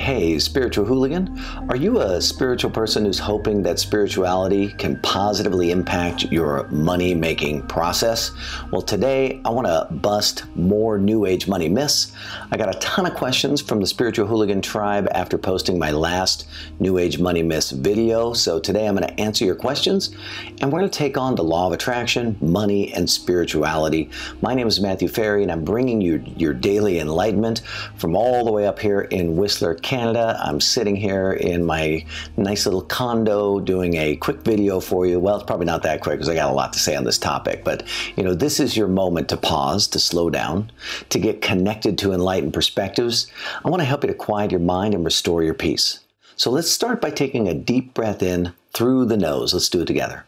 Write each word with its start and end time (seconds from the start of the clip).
Hey, 0.00 0.38
spiritual 0.38 0.86
hooligan. 0.86 1.38
Are 1.68 1.76
you 1.76 2.00
a 2.00 2.22
spiritual 2.22 2.70
person 2.70 3.04
who's 3.04 3.18
hoping 3.18 3.62
that 3.64 3.78
spirituality 3.78 4.68
can 4.72 4.98
positively 5.02 5.72
impact 5.72 6.32
your 6.32 6.66
money 6.68 7.12
making 7.14 7.66
process? 7.66 8.30
Well, 8.72 8.80
today 8.80 9.42
I 9.44 9.50
want 9.50 9.66
to 9.66 9.92
bust 9.96 10.44
more 10.56 10.96
New 10.96 11.26
Age 11.26 11.46
money 11.46 11.68
myths. 11.68 12.12
I 12.50 12.56
got 12.56 12.74
a 12.74 12.78
ton 12.78 13.04
of 13.04 13.14
questions 13.14 13.60
from 13.60 13.78
the 13.78 13.86
spiritual 13.86 14.26
hooligan 14.26 14.62
tribe 14.62 15.06
after 15.12 15.36
posting 15.36 15.78
my 15.78 15.90
last 15.90 16.48
New 16.78 16.96
Age 16.96 17.18
money 17.18 17.42
myths 17.42 17.70
video. 17.70 18.32
So 18.32 18.58
today 18.58 18.88
I'm 18.88 18.96
going 18.96 19.06
to 19.06 19.20
answer 19.20 19.44
your 19.44 19.54
questions 19.54 20.16
and 20.62 20.72
we're 20.72 20.78
going 20.80 20.90
to 20.90 20.98
take 20.98 21.18
on 21.18 21.34
the 21.34 21.44
law 21.44 21.66
of 21.66 21.74
attraction, 21.74 22.38
money, 22.40 22.90
and 22.94 23.08
spirituality. 23.08 24.08
My 24.40 24.54
name 24.54 24.66
is 24.66 24.80
Matthew 24.80 25.08
Ferry 25.08 25.42
and 25.42 25.52
I'm 25.52 25.62
bringing 25.62 26.00
you 26.00 26.24
your 26.38 26.54
daily 26.54 27.00
enlightenment 27.00 27.60
from 27.96 28.16
all 28.16 28.46
the 28.46 28.52
way 28.52 28.66
up 28.66 28.78
here 28.78 29.02
in 29.02 29.36
Whistler. 29.36 29.74
Canada. 29.90 30.40
I'm 30.40 30.60
sitting 30.60 30.94
here 30.94 31.32
in 31.32 31.64
my 31.64 32.06
nice 32.36 32.64
little 32.64 32.80
condo 32.80 33.58
doing 33.58 33.96
a 33.96 34.14
quick 34.14 34.42
video 34.42 34.78
for 34.78 35.04
you. 35.04 35.18
Well, 35.18 35.34
it's 35.34 35.44
probably 35.44 35.66
not 35.66 35.82
that 35.82 36.00
quick 36.00 36.14
because 36.14 36.28
I 36.28 36.36
got 36.36 36.48
a 36.48 36.54
lot 36.54 36.72
to 36.74 36.78
say 36.78 36.94
on 36.94 37.02
this 37.02 37.18
topic, 37.18 37.64
but 37.64 37.82
you 38.14 38.22
know, 38.22 38.32
this 38.32 38.60
is 38.60 38.76
your 38.76 38.86
moment 38.86 39.28
to 39.30 39.36
pause, 39.36 39.88
to 39.88 39.98
slow 39.98 40.30
down, 40.30 40.70
to 41.08 41.18
get 41.18 41.42
connected 41.42 41.98
to 41.98 42.12
enlightened 42.12 42.54
perspectives. 42.54 43.26
I 43.64 43.68
want 43.68 43.80
to 43.80 43.84
help 43.84 44.04
you 44.04 44.08
to 44.08 44.14
quiet 44.14 44.52
your 44.52 44.60
mind 44.60 44.94
and 44.94 45.04
restore 45.04 45.42
your 45.42 45.54
peace. 45.54 45.98
So 46.36 46.52
let's 46.52 46.70
start 46.70 47.00
by 47.00 47.10
taking 47.10 47.48
a 47.48 47.54
deep 47.54 47.92
breath 47.92 48.22
in 48.22 48.52
through 48.72 49.06
the 49.06 49.16
nose. 49.16 49.52
Let's 49.52 49.68
do 49.68 49.80
it 49.82 49.86
together. 49.86 50.24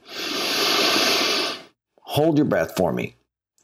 Hold 2.00 2.36
your 2.36 2.46
breath 2.46 2.76
for 2.76 2.92
me. 2.92 3.14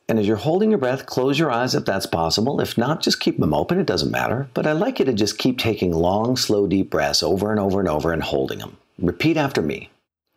And 0.08 0.18
as 0.18 0.26
you're 0.26 0.36
holding 0.36 0.70
your 0.70 0.78
breath, 0.78 1.04
close 1.04 1.38
your 1.38 1.50
eyes 1.50 1.74
if 1.74 1.84
that's 1.84 2.06
possible. 2.06 2.62
If 2.62 2.78
not, 2.78 3.02
just 3.02 3.20
keep 3.20 3.38
them 3.38 3.52
open. 3.52 3.78
It 3.78 3.86
doesn't 3.86 4.10
matter. 4.10 4.48
But 4.54 4.66
I'd 4.66 4.72
like 4.72 4.98
you 4.98 5.04
to 5.04 5.12
just 5.12 5.36
keep 5.36 5.58
taking 5.58 5.92
long, 5.92 6.36
slow, 6.36 6.66
deep 6.66 6.88
breaths 6.88 7.22
over 7.22 7.50
and 7.50 7.60
over 7.60 7.78
and 7.78 7.88
over 7.88 8.12
and 8.12 8.22
holding 8.22 8.60
them. 8.60 8.78
Repeat 8.98 9.36
after 9.36 9.60
me. 9.60 9.90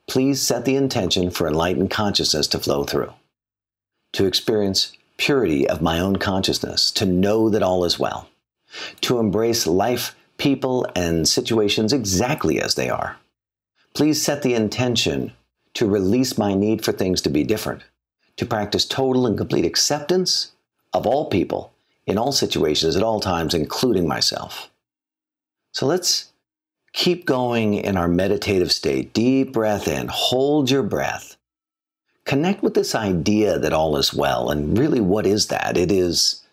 Please 0.07 0.41
set 0.41 0.65
the 0.65 0.75
intention 0.75 1.31
for 1.31 1.47
enlightened 1.47 1.89
consciousness 1.89 2.47
to 2.47 2.59
flow 2.59 2.83
through, 2.83 3.13
to 4.11 4.25
experience 4.25 4.91
purity 5.15 5.69
of 5.69 5.81
my 5.81 5.99
own 5.99 6.17
consciousness, 6.17 6.91
to 6.91 7.05
know 7.05 7.49
that 7.49 7.63
all 7.63 7.85
is 7.85 7.97
well, 7.97 8.27
to 8.99 9.19
embrace 9.19 9.65
life, 9.65 10.15
people, 10.37 10.85
and 10.97 11.29
situations 11.29 11.93
exactly 11.93 12.59
as 12.59 12.75
they 12.75 12.89
are. 12.89 13.15
Please 13.93 14.21
set 14.21 14.41
the 14.41 14.53
intention 14.53 15.31
to 15.75 15.87
release 15.87 16.37
my 16.37 16.53
need 16.53 16.83
for 16.83 16.91
things 16.91 17.21
to 17.21 17.29
be 17.29 17.45
different 17.45 17.83
to 18.37 18.45
practice 18.45 18.85
total 18.85 19.25
and 19.27 19.37
complete 19.37 19.65
acceptance 19.65 20.51
of 20.93 21.05
all 21.05 21.29
people 21.29 21.73
in 22.05 22.17
all 22.17 22.31
situations 22.31 22.95
at 22.95 23.03
all 23.03 23.19
times, 23.19 23.53
including 23.53 24.07
myself. 24.07 24.69
So 25.71 25.85
let's 25.85 26.31
keep 26.93 27.25
going 27.25 27.75
in 27.75 27.95
our 27.97 28.07
meditative 28.07 28.71
state. 28.71 29.13
Deep 29.13 29.53
breath 29.53 29.87
in, 29.87 30.09
hold 30.11 30.69
your 30.69 30.83
breath. 30.83 31.37
Connect 32.25 32.61
with 32.61 32.73
this 32.73 32.93
idea 32.93 33.57
that 33.59 33.73
all 33.73 33.97
is 33.97 34.13
well. 34.13 34.51
And 34.51 34.77
really, 34.77 34.99
what 34.99 35.25
is 35.25 35.47
that? 35.47 35.77
It 35.77 35.91
is 35.91 36.43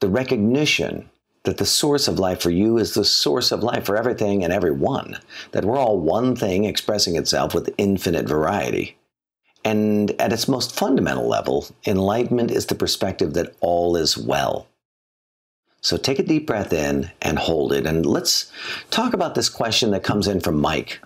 the 0.00 0.08
recognition 0.08 1.08
that 1.44 1.58
the 1.58 1.64
source 1.64 2.08
of 2.08 2.18
life 2.18 2.40
for 2.40 2.50
you 2.50 2.76
is 2.76 2.94
the 2.94 3.04
source 3.04 3.52
of 3.52 3.62
life 3.62 3.86
for 3.86 3.96
everything 3.96 4.42
and 4.42 4.52
everyone, 4.52 5.16
that 5.52 5.64
we're 5.64 5.78
all 5.78 5.98
one 5.98 6.34
thing 6.34 6.64
expressing 6.64 7.16
itself 7.16 7.54
with 7.54 7.72
infinite 7.78 8.28
variety. 8.28 8.96
And 9.66 10.12
at 10.20 10.32
its 10.32 10.46
most 10.46 10.76
fundamental 10.76 11.26
level, 11.26 11.66
enlightenment 11.84 12.52
is 12.52 12.66
the 12.66 12.76
perspective 12.76 13.34
that 13.34 13.56
all 13.60 13.96
is 13.96 14.16
well. 14.16 14.68
So 15.80 15.96
take 15.96 16.20
a 16.20 16.22
deep 16.22 16.46
breath 16.46 16.72
in 16.72 17.10
and 17.20 17.36
hold 17.36 17.72
it. 17.72 17.84
And 17.84 18.06
let's 18.06 18.52
talk 18.92 19.12
about 19.12 19.34
this 19.34 19.48
question 19.48 19.90
that 19.90 20.04
comes 20.04 20.28
in 20.28 20.38
from 20.38 20.60
Mike 20.60 21.00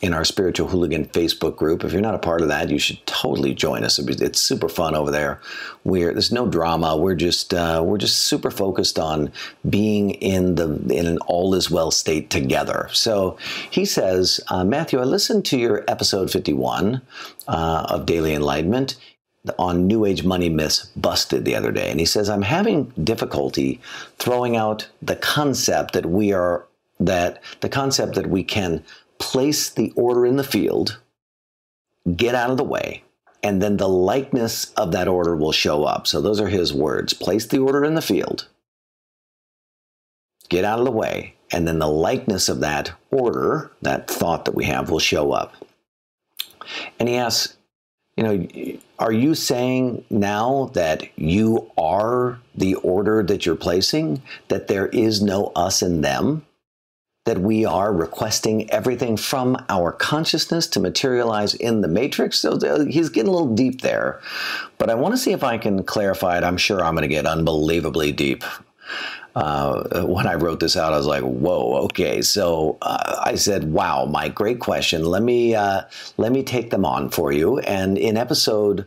in 0.00 0.14
our 0.14 0.24
Spiritual 0.24 0.68
Hooligan 0.68 1.06
Facebook 1.06 1.56
group. 1.56 1.84
If 1.84 1.92
you're 1.92 2.00
not 2.00 2.14
a 2.14 2.18
part 2.18 2.42
of 2.42 2.48
that, 2.48 2.70
you 2.70 2.78
should 2.78 3.04
totally 3.06 3.54
join 3.54 3.84
us. 3.84 3.98
It's 3.98 4.40
super 4.40 4.68
fun 4.68 4.94
over 4.94 5.10
there. 5.10 5.40
We're 5.84 6.12
there's 6.12 6.32
no 6.32 6.46
drama. 6.46 6.96
We're 6.96 7.14
just 7.14 7.54
uh, 7.54 7.82
we're 7.84 7.98
just 7.98 8.20
super 8.20 8.50
focused 8.50 8.98
on 8.98 9.32
being 9.68 10.10
in 10.10 10.54
the 10.54 10.74
in 10.90 11.06
an 11.06 11.18
all 11.26 11.54
is 11.54 11.70
well 11.70 11.90
state 11.90 12.30
together. 12.30 12.88
So 12.92 13.36
he 13.70 13.84
says, 13.84 14.40
uh, 14.48 14.64
Matthew, 14.64 15.00
I 15.00 15.04
listened 15.04 15.44
to 15.46 15.58
your 15.58 15.84
episode 15.88 16.30
51 16.30 17.00
uh, 17.48 17.86
of 17.88 18.06
Daily 18.06 18.34
Enlightenment 18.34 18.96
on 19.58 19.86
New 19.86 20.04
Age 20.06 20.24
money 20.24 20.48
myths 20.48 20.86
busted 20.96 21.44
the 21.44 21.54
other 21.54 21.70
day, 21.70 21.90
and 21.90 22.00
he 22.00 22.06
says 22.06 22.28
I'm 22.28 22.42
having 22.42 22.92
difficulty 23.02 23.80
throwing 24.18 24.56
out 24.56 24.88
the 25.02 25.16
concept 25.16 25.92
that 25.92 26.06
we 26.06 26.32
are 26.32 26.66
that 27.00 27.42
the 27.60 27.68
concept 27.68 28.14
that 28.14 28.28
we 28.28 28.44
can 28.44 28.82
place 29.18 29.70
the 29.70 29.92
order 29.96 30.26
in 30.26 30.36
the 30.36 30.44
field, 30.44 31.00
get 32.16 32.34
out 32.34 32.50
of 32.50 32.56
the 32.56 32.64
way, 32.64 33.04
and 33.42 33.62
then 33.62 33.76
the 33.76 33.88
likeness 33.88 34.72
of 34.72 34.92
that 34.92 35.08
order 35.08 35.36
will 35.36 35.52
show 35.52 35.84
up. 35.84 36.06
So 36.06 36.20
those 36.20 36.40
are 36.40 36.48
his 36.48 36.72
words. 36.72 37.12
Place 37.12 37.46
the 37.46 37.58
order 37.58 37.84
in 37.84 37.94
the 37.94 38.02
field, 38.02 38.48
get 40.48 40.64
out 40.64 40.78
of 40.78 40.84
the 40.84 40.90
way, 40.90 41.34
and 41.50 41.68
then 41.68 41.78
the 41.78 41.88
likeness 41.88 42.48
of 42.48 42.60
that 42.60 42.92
order, 43.10 43.70
that 43.82 44.08
thought 44.08 44.44
that 44.46 44.54
we 44.54 44.64
have, 44.64 44.90
will 44.90 44.98
show 44.98 45.32
up. 45.32 45.54
And 46.98 47.08
he 47.08 47.16
asks, 47.16 47.56
you 48.16 48.22
know, 48.22 48.78
are 48.98 49.12
you 49.12 49.34
saying 49.34 50.04
now 50.08 50.70
that 50.74 51.18
you 51.18 51.70
are 51.76 52.38
the 52.54 52.76
order 52.76 53.22
that 53.24 53.44
you're 53.44 53.56
placing, 53.56 54.22
that 54.48 54.68
there 54.68 54.86
is 54.86 55.20
no 55.20 55.52
us 55.56 55.82
and 55.82 56.04
them? 56.04 56.46
That 57.24 57.38
we 57.38 57.64
are 57.64 57.92
requesting 57.92 58.70
everything 58.70 59.16
from 59.16 59.56
our 59.70 59.92
consciousness 59.92 60.66
to 60.66 60.80
materialize 60.80 61.54
in 61.54 61.80
the 61.80 61.88
matrix. 61.88 62.38
So 62.38 62.58
he's 62.84 63.08
getting 63.08 63.28
a 63.28 63.32
little 63.32 63.54
deep 63.54 63.80
there. 63.80 64.20
But 64.76 64.90
I 64.90 64.94
want 64.94 65.14
to 65.14 65.18
see 65.18 65.32
if 65.32 65.42
I 65.42 65.56
can 65.56 65.84
clarify 65.84 66.36
it. 66.36 66.44
I'm 66.44 66.58
sure 66.58 66.84
I'm 66.84 66.94
going 66.94 67.02
to 67.02 67.08
get 67.08 67.26
unbelievably 67.26 68.12
deep. 68.12 68.44
Uh, 69.34 70.04
when 70.04 70.26
I 70.26 70.34
wrote 70.34 70.60
this 70.60 70.76
out, 70.76 70.92
I 70.92 70.96
was 70.96 71.06
like, 71.06 71.24
"Whoa, 71.24 71.74
okay." 71.86 72.22
So 72.22 72.78
uh, 72.82 73.20
I 73.24 73.34
said, 73.34 73.72
"Wow, 73.72 74.04
my 74.04 74.28
great 74.28 74.60
question. 74.60 75.04
Let 75.04 75.24
me 75.24 75.56
uh, 75.56 75.82
let 76.18 76.30
me 76.30 76.44
take 76.44 76.70
them 76.70 76.84
on 76.84 77.10
for 77.10 77.32
you." 77.32 77.58
And 77.60 77.98
in 77.98 78.16
episode 78.16 78.86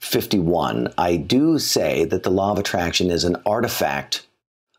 51, 0.00 0.92
I 0.98 1.16
do 1.16 1.58
say 1.58 2.04
that 2.04 2.24
the 2.24 2.30
law 2.30 2.52
of 2.52 2.58
attraction 2.58 3.10
is 3.10 3.24
an 3.24 3.36
artifact 3.46 4.25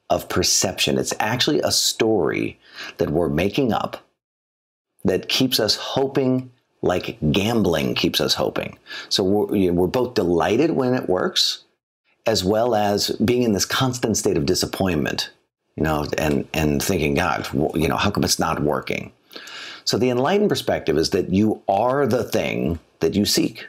of 0.10 0.30
perception. 0.30 0.98
It's 0.98 1.14
actually 1.20 1.60
a 1.62 1.72
story 1.72 2.60
that 2.98 3.10
we're 3.10 3.30
making 3.30 3.74
up 3.74 3.98
that 5.04 5.30
keeps 5.30 5.60
us 5.60 5.76
hoping 5.76 6.52
like 6.82 7.18
gambling 7.32 7.96
keeps 7.96 8.22
us 8.22 8.34
hoping. 8.34 8.78
So 9.10 9.24
we're, 9.24 9.72
we're 9.74 9.88
both 9.88 10.14
delighted 10.14 10.72
when 10.72 10.94
it 10.94 11.10
works, 11.10 11.64
as 12.26 12.44
well 12.44 12.76
as 12.76 13.10
being 13.10 13.44
in 13.44 13.54
this 13.54 13.66
constant 13.66 14.18
state 14.18 14.38
of 14.38 14.46
disappointment, 14.46 15.32
you 15.76 15.84
know, 15.84 16.06
and, 16.18 16.48
and 16.54 16.82
thinking, 16.82 17.16
God, 17.16 17.48
you 17.76 17.88
know, 17.88 17.98
how 17.98 18.12
come 18.12 18.24
it's 18.24 18.40
not 18.40 18.62
working? 18.62 19.12
So 19.86 19.98
the 19.98 20.10
enlightened 20.10 20.50
perspective 20.50 20.98
is 20.98 21.12
that 21.12 21.34
you 21.34 21.64
are 21.68 22.06
the 22.06 22.24
thing 22.24 22.80
that 23.00 23.16
you 23.16 23.26
seek. 23.26 23.68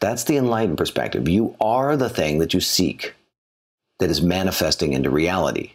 That's 0.00 0.24
the 0.24 0.36
enlightened 0.36 0.78
perspective. 0.78 1.28
You 1.28 1.56
are 1.60 1.96
the 1.96 2.08
thing 2.08 2.38
that 2.38 2.54
you 2.54 2.60
seek 2.60 3.14
that 4.00 4.10
is 4.10 4.20
manifesting 4.20 4.92
into 4.92 5.10
reality. 5.10 5.72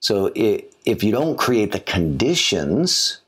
So 0.00 0.30
if 0.34 1.02
you 1.02 1.10
don't 1.10 1.36
create 1.38 1.72
the 1.72 1.80
conditions, 1.80 3.22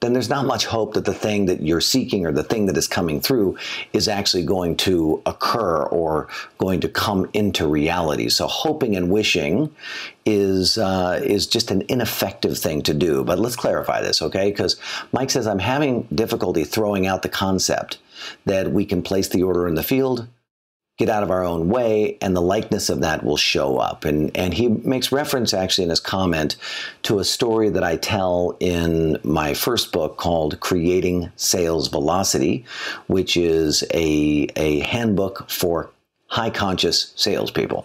then 0.00 0.14
there's 0.14 0.28
not 0.28 0.46
much 0.46 0.66
hope 0.66 0.94
that 0.94 1.04
the 1.04 1.14
thing 1.14 1.46
that 1.46 1.62
you're 1.62 1.80
seeking 1.80 2.26
or 2.26 2.32
the 2.32 2.42
thing 2.42 2.66
that 2.66 2.76
is 2.76 2.88
coming 2.88 3.20
through 3.20 3.56
is 3.92 4.08
actually 4.08 4.44
going 4.44 4.76
to 4.76 5.22
occur 5.26 5.84
or 5.84 6.28
going 6.58 6.80
to 6.80 6.88
come 6.88 7.30
into 7.34 7.68
reality. 7.68 8.28
So 8.28 8.48
hoping 8.48 8.96
and 8.96 9.10
wishing 9.10 9.74
is 10.26 10.76
uh, 10.76 11.20
is 11.22 11.46
just 11.46 11.70
an 11.70 11.84
ineffective 11.88 12.58
thing 12.58 12.82
to 12.82 12.94
do. 12.94 13.22
But 13.22 13.38
let's 13.38 13.54
clarify 13.54 14.00
this, 14.00 14.22
okay? 14.22 14.50
Because 14.50 14.76
Mike 15.12 15.30
says 15.30 15.46
I'm 15.46 15.60
having 15.60 16.08
difficulty 16.12 16.64
throwing 16.64 17.06
out 17.06 17.22
the 17.22 17.28
concept 17.28 17.98
that 18.44 18.72
we 18.72 18.84
can 18.84 19.02
place 19.02 19.28
the 19.28 19.42
order 19.44 19.68
in 19.68 19.74
the 19.74 19.82
field 19.82 20.26
get 21.04 21.12
out 21.12 21.24
of 21.24 21.32
our 21.32 21.44
own 21.44 21.68
way, 21.68 22.16
and 22.20 22.36
the 22.36 22.40
likeness 22.40 22.88
of 22.88 23.00
that 23.00 23.24
will 23.24 23.36
show 23.36 23.78
up. 23.78 24.04
And, 24.04 24.36
and 24.36 24.54
he 24.54 24.68
makes 24.68 25.10
reference 25.10 25.52
actually 25.52 25.82
in 25.84 25.90
his 25.90 25.98
comment 25.98 26.54
to 27.02 27.18
a 27.18 27.24
story 27.24 27.70
that 27.70 27.82
I 27.82 27.96
tell 27.96 28.56
in 28.60 29.18
my 29.24 29.52
first 29.52 29.90
book 29.90 30.16
called 30.16 30.60
Creating 30.60 31.32
Sales 31.34 31.88
Velocity, 31.88 32.64
which 33.08 33.36
is 33.36 33.82
a, 33.92 34.46
a 34.54 34.78
handbook 34.80 35.50
for 35.50 35.90
high 36.28 36.50
conscious 36.50 37.12
salespeople. 37.16 37.84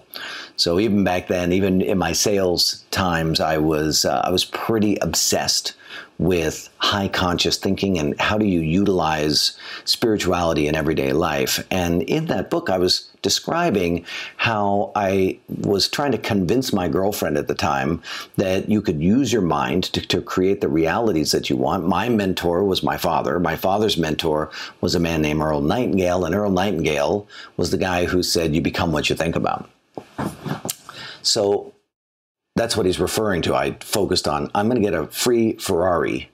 So 0.57 0.79
even 0.79 1.03
back 1.03 1.27
then, 1.27 1.53
even 1.53 1.81
in 1.81 1.99
my 1.99 2.13
sales 2.13 2.83
times, 2.89 3.39
I 3.39 3.59
was 3.59 4.05
uh, 4.05 4.21
I 4.25 4.31
was 4.31 4.43
pretty 4.43 4.97
obsessed 4.97 5.75
with 6.17 6.69
high 6.79 7.07
conscious 7.07 7.57
thinking 7.57 7.99
and 7.99 8.19
how 8.19 8.39
do 8.39 8.45
you 8.45 8.59
utilize 8.59 9.55
spirituality 9.85 10.67
in 10.67 10.75
everyday 10.75 11.13
life. 11.13 11.63
And 11.69 12.01
in 12.03 12.25
that 12.25 12.49
book, 12.49 12.71
I 12.71 12.79
was 12.79 13.07
describing 13.21 14.03
how 14.37 14.91
I 14.95 15.37
was 15.59 15.87
trying 15.87 16.11
to 16.13 16.17
convince 16.17 16.73
my 16.73 16.87
girlfriend 16.87 17.37
at 17.37 17.47
the 17.47 17.53
time 17.53 18.01
that 18.37 18.67
you 18.67 18.81
could 18.81 18.99
use 18.99 19.31
your 19.31 19.43
mind 19.43 19.85
to, 19.93 20.01
to 20.07 20.21
create 20.21 20.61
the 20.61 20.69
realities 20.69 21.31
that 21.33 21.51
you 21.51 21.55
want. 21.55 21.87
My 21.87 22.09
mentor 22.09 22.63
was 22.63 22.81
my 22.81 22.97
father. 22.97 23.39
My 23.39 23.55
father's 23.55 23.97
mentor 23.97 24.49
was 24.81 24.95
a 24.95 24.99
man 24.99 25.21
named 25.21 25.41
Earl 25.41 25.61
Nightingale, 25.61 26.25
and 26.25 26.33
Earl 26.33 26.51
Nightingale 26.51 27.27
was 27.57 27.69
the 27.69 27.77
guy 27.77 28.05
who 28.05 28.23
said, 28.23 28.55
You 28.55 28.61
become 28.61 28.91
what 28.91 29.09
you 29.09 29.15
think 29.15 29.35
about. 29.35 29.69
So 31.21 31.73
that's 32.55 32.75
what 32.75 32.85
he's 32.85 32.99
referring 32.99 33.41
to. 33.43 33.55
I 33.55 33.77
focused 33.79 34.27
on, 34.27 34.49
I'm 34.55 34.67
going 34.67 34.81
to 34.81 34.89
get 34.89 34.93
a 34.93 35.07
free 35.07 35.53
Ferrari 35.53 36.29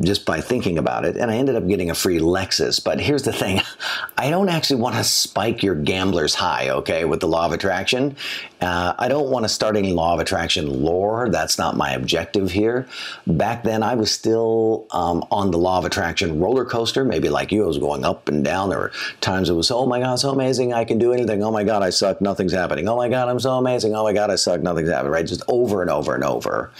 just 0.00 0.24
by 0.24 0.40
thinking 0.40 0.78
about 0.78 1.04
it. 1.04 1.16
And 1.16 1.30
I 1.30 1.36
ended 1.36 1.56
up 1.56 1.66
getting 1.66 1.90
a 1.90 1.94
free 1.94 2.20
Lexus. 2.20 2.82
But 2.82 3.00
here's 3.00 3.24
the 3.24 3.32
thing 3.32 3.60
I 4.18 4.30
don't 4.30 4.48
actually 4.48 4.80
want 4.80 4.96
to 4.96 5.04
spike 5.04 5.62
your 5.62 5.74
gambler's 5.74 6.34
high, 6.34 6.70
okay, 6.70 7.04
with 7.04 7.20
the 7.20 7.26
law 7.26 7.46
of 7.46 7.52
attraction. 7.52 8.16
Uh, 8.60 8.94
I 8.98 9.08
don't 9.08 9.30
want 9.30 9.44
to 9.44 9.48
start 9.48 9.76
any 9.76 9.92
law 9.92 10.14
of 10.14 10.20
attraction 10.20 10.84
lore. 10.84 11.28
That's 11.30 11.58
not 11.58 11.76
my 11.76 11.92
objective 11.92 12.52
here. 12.52 12.86
Back 13.26 13.64
then, 13.64 13.82
I 13.82 13.94
was 13.94 14.12
still 14.12 14.86
um, 14.90 15.24
on 15.30 15.50
the 15.50 15.58
law 15.58 15.78
of 15.78 15.84
attraction 15.84 16.38
roller 16.38 16.64
coaster, 16.64 17.04
maybe 17.04 17.28
like 17.28 17.50
you. 17.50 17.64
I 17.64 17.66
was 17.66 17.78
going 17.78 18.04
up 18.04 18.28
and 18.28 18.44
down. 18.44 18.68
There 18.68 18.78
were 18.78 18.92
times 19.20 19.48
it 19.48 19.54
was, 19.54 19.70
oh 19.70 19.86
my 19.86 19.98
God, 19.98 20.16
so 20.20 20.30
amazing. 20.30 20.72
I 20.72 20.84
can 20.84 20.98
do 20.98 21.12
anything. 21.12 21.42
Oh 21.42 21.50
my 21.50 21.64
God, 21.64 21.82
I 21.82 21.90
suck. 21.90 22.20
Nothing's 22.20 22.52
happening. 22.52 22.86
Oh 22.86 22.96
my 22.96 23.08
God, 23.08 23.28
I'm 23.28 23.40
so 23.40 23.52
amazing. 23.52 23.94
Oh 23.96 24.04
my 24.04 24.12
God, 24.12 24.30
I 24.30 24.36
suck. 24.36 24.60
Nothing's 24.60 24.90
happening, 24.90 25.12
right? 25.12 25.26
Just 25.26 25.42
over 25.48 25.80
and 25.80 25.90
over 25.90 26.14
and 26.14 26.22
over. 26.22 26.70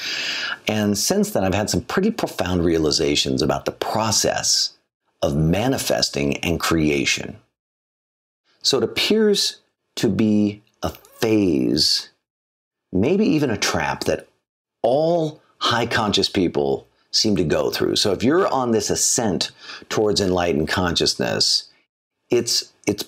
And 0.68 0.96
since 0.96 1.30
then, 1.30 1.44
I've 1.44 1.54
had 1.54 1.70
some 1.70 1.80
pretty 1.80 2.10
profound 2.10 2.64
realizations 2.64 2.99
about 3.42 3.64
the 3.64 3.72
process 3.72 4.74
of 5.22 5.36
manifesting 5.36 6.36
and 6.38 6.58
creation. 6.60 7.36
So 8.62 8.78
it 8.78 8.84
appears 8.84 9.60
to 9.96 10.08
be 10.08 10.62
a 10.82 10.90
phase, 10.90 12.10
maybe 12.92 13.24
even 13.26 13.50
a 13.50 13.56
trap 13.56 14.04
that 14.04 14.28
all 14.82 15.42
high 15.58 15.86
conscious 15.86 16.28
people 16.28 16.86
seem 17.10 17.36
to 17.36 17.44
go 17.44 17.70
through. 17.70 17.96
So 17.96 18.12
if 18.12 18.22
you're 18.22 18.46
on 18.48 18.70
this 18.70 18.90
ascent 18.90 19.50
towards 19.88 20.20
enlightened 20.20 20.68
consciousness, 20.68 21.68
it's 22.30 22.72
it's 22.86 23.04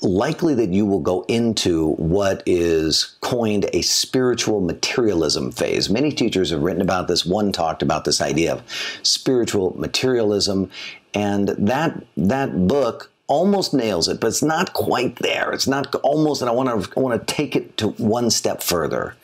likely 0.00 0.54
that 0.54 0.72
you 0.72 0.86
will 0.86 1.00
go 1.00 1.24
into 1.28 1.94
what 1.94 2.42
is 2.46 3.16
coined 3.20 3.68
a 3.72 3.82
spiritual 3.82 4.60
materialism 4.60 5.50
phase. 5.50 5.90
Many 5.90 6.12
teachers 6.12 6.50
have 6.50 6.62
written 6.62 6.82
about 6.82 7.08
this. 7.08 7.26
One 7.26 7.50
talked 7.52 7.82
about 7.82 8.04
this 8.04 8.20
idea 8.20 8.52
of 8.52 8.62
spiritual 9.02 9.74
materialism, 9.76 10.70
and 11.14 11.48
that 11.48 12.04
that 12.16 12.68
book 12.68 13.10
almost 13.26 13.74
nails 13.74 14.08
it, 14.08 14.20
but 14.20 14.28
it's 14.28 14.42
not 14.42 14.72
quite 14.72 15.16
there. 15.16 15.50
It's 15.52 15.66
not 15.66 15.94
almost, 15.96 16.42
and 16.42 16.48
I 16.48 16.52
want 16.52 16.84
to 16.84 16.92
I 16.96 17.00
want 17.00 17.26
to 17.26 17.34
take 17.34 17.56
it 17.56 17.76
to 17.78 17.88
one 17.90 18.30
step 18.30 18.62
further. 18.62 19.16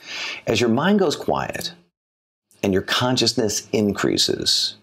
As 0.46 0.60
your 0.60 0.70
mind 0.70 0.98
goes 0.98 1.14
quiet 1.14 1.72
and 2.64 2.72
your 2.72 2.82
consciousness 2.82 3.68
increases, 3.72 4.76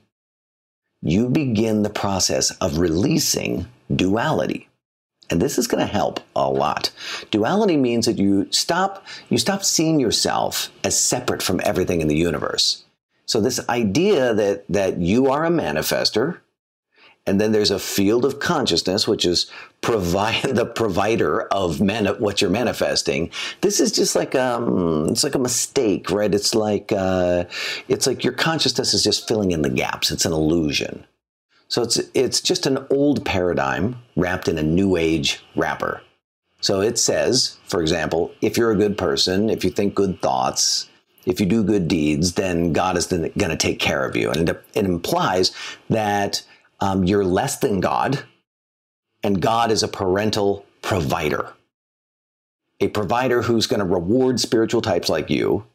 you 1.02 1.28
begin 1.28 1.84
the 1.84 1.90
process 1.90 2.52
of 2.62 2.78
releasing 2.78 3.68
duality. 3.94 4.70
And 5.30 5.42
this 5.42 5.58
is 5.58 5.68
going 5.68 5.86
to 5.86 5.92
help 5.92 6.20
a 6.36 6.50
lot. 6.50 6.92
Duality 7.32 7.78
means 7.78 8.06
that 8.06 8.20
you 8.20 8.48
stop 8.52 9.06
you 9.30 9.38
stop 9.38 9.64
seeing 9.64 10.00
yourself 10.00 10.72
as 10.84 11.00
separate 11.00 11.42
from 11.42 11.62
everything 11.64 12.02
in 12.02 12.08
the 12.08 12.16
universe. 12.16 12.84
So 13.26 13.42
this 13.42 13.60
idea 13.70 14.34
that 14.34 14.66
that 14.70 14.98
you 15.00 15.32
are 15.32 15.46
a 15.46 15.50
manifester, 15.50 16.40
and 17.26 17.42
then 17.42 17.52
there's 17.52 17.72
a 17.72 17.80
field 17.80 18.24
of 18.24 18.40
consciousness, 18.40 19.08
which 19.08 19.26
is 19.26 19.50
provide 19.82 20.44
the 20.56 20.66
provider 20.66 21.42
of 21.48 21.82
mani- 21.82 22.12
what 22.12 22.40
you're 22.40 22.52
manifesting. 22.52 23.32
This 23.62 23.80
is 23.80 23.92
just 23.92 24.16
like 24.16 24.36
um, 24.36 25.08
it's 25.10 25.24
like 25.24 25.36
a 25.36 25.40
mistake, 25.40 26.12
right? 26.12 26.34
It's 26.34 26.54
like 26.54 26.92
uh, 26.92 27.46
it's 27.88 28.06
like 28.06 28.24
your 28.24 28.34
consciousness 28.34 28.94
is 28.94 29.04
just 29.04 29.28
filling 29.28 29.52
in 29.52 29.64
the 29.64 29.70
gaps. 29.70 30.12
It's 30.12 30.26
an 30.26 30.34
illusion. 30.34 31.06
So 31.68 31.82
it's 31.82 32.00
it's 32.14 32.42
just 32.42 32.66
an 32.66 32.86
old 32.90 33.26
paradigm 33.26 33.98
wrapped 34.16 34.48
in 34.48 34.58
a 34.58 34.64
new 34.64 34.96
age 34.96 35.44
wrapper. 35.56 36.02
So 36.62 36.82
it 36.82 36.98
says, 36.98 37.58
for 37.66 37.82
example, 37.82 38.34
if 38.42 38.58
you're 38.58 38.72
a 38.72 38.76
good 38.76 38.98
person, 38.98 39.50
if 39.50 39.64
you 39.64 39.70
think 39.70 39.94
good 39.94 40.22
thoughts, 40.22 40.90
if 41.26 41.40
you 41.40 41.46
do 41.46 41.64
good 41.64 41.88
deeds, 41.88 42.34
then 42.34 42.74
God 42.74 42.98
is 42.98 43.08
going 43.08 43.32
to 43.34 43.58
take 43.58 43.80
care 43.80 44.06
of 44.06 44.16
you. 44.16 44.32
And 44.32 44.50
it, 44.50 44.64
implies 44.74 45.52
that 45.90 46.44
um, 46.80 47.04
you're 47.04 47.26
less 47.26 47.60
than 47.60 47.80
God, 47.82 48.24
and 49.24 49.42
God 49.42 49.72
is 49.72 49.84
a 49.84 49.88
parental 49.88 50.66
provider. 50.82 51.54
A 52.80 52.90
provider 52.90 53.42
who's 53.42 53.68
going 53.68 53.80
to 53.80 53.86
reward 53.86 54.40
spiritual 54.40 54.82
types 54.82 55.10
like 55.10 55.30
you 55.30 55.66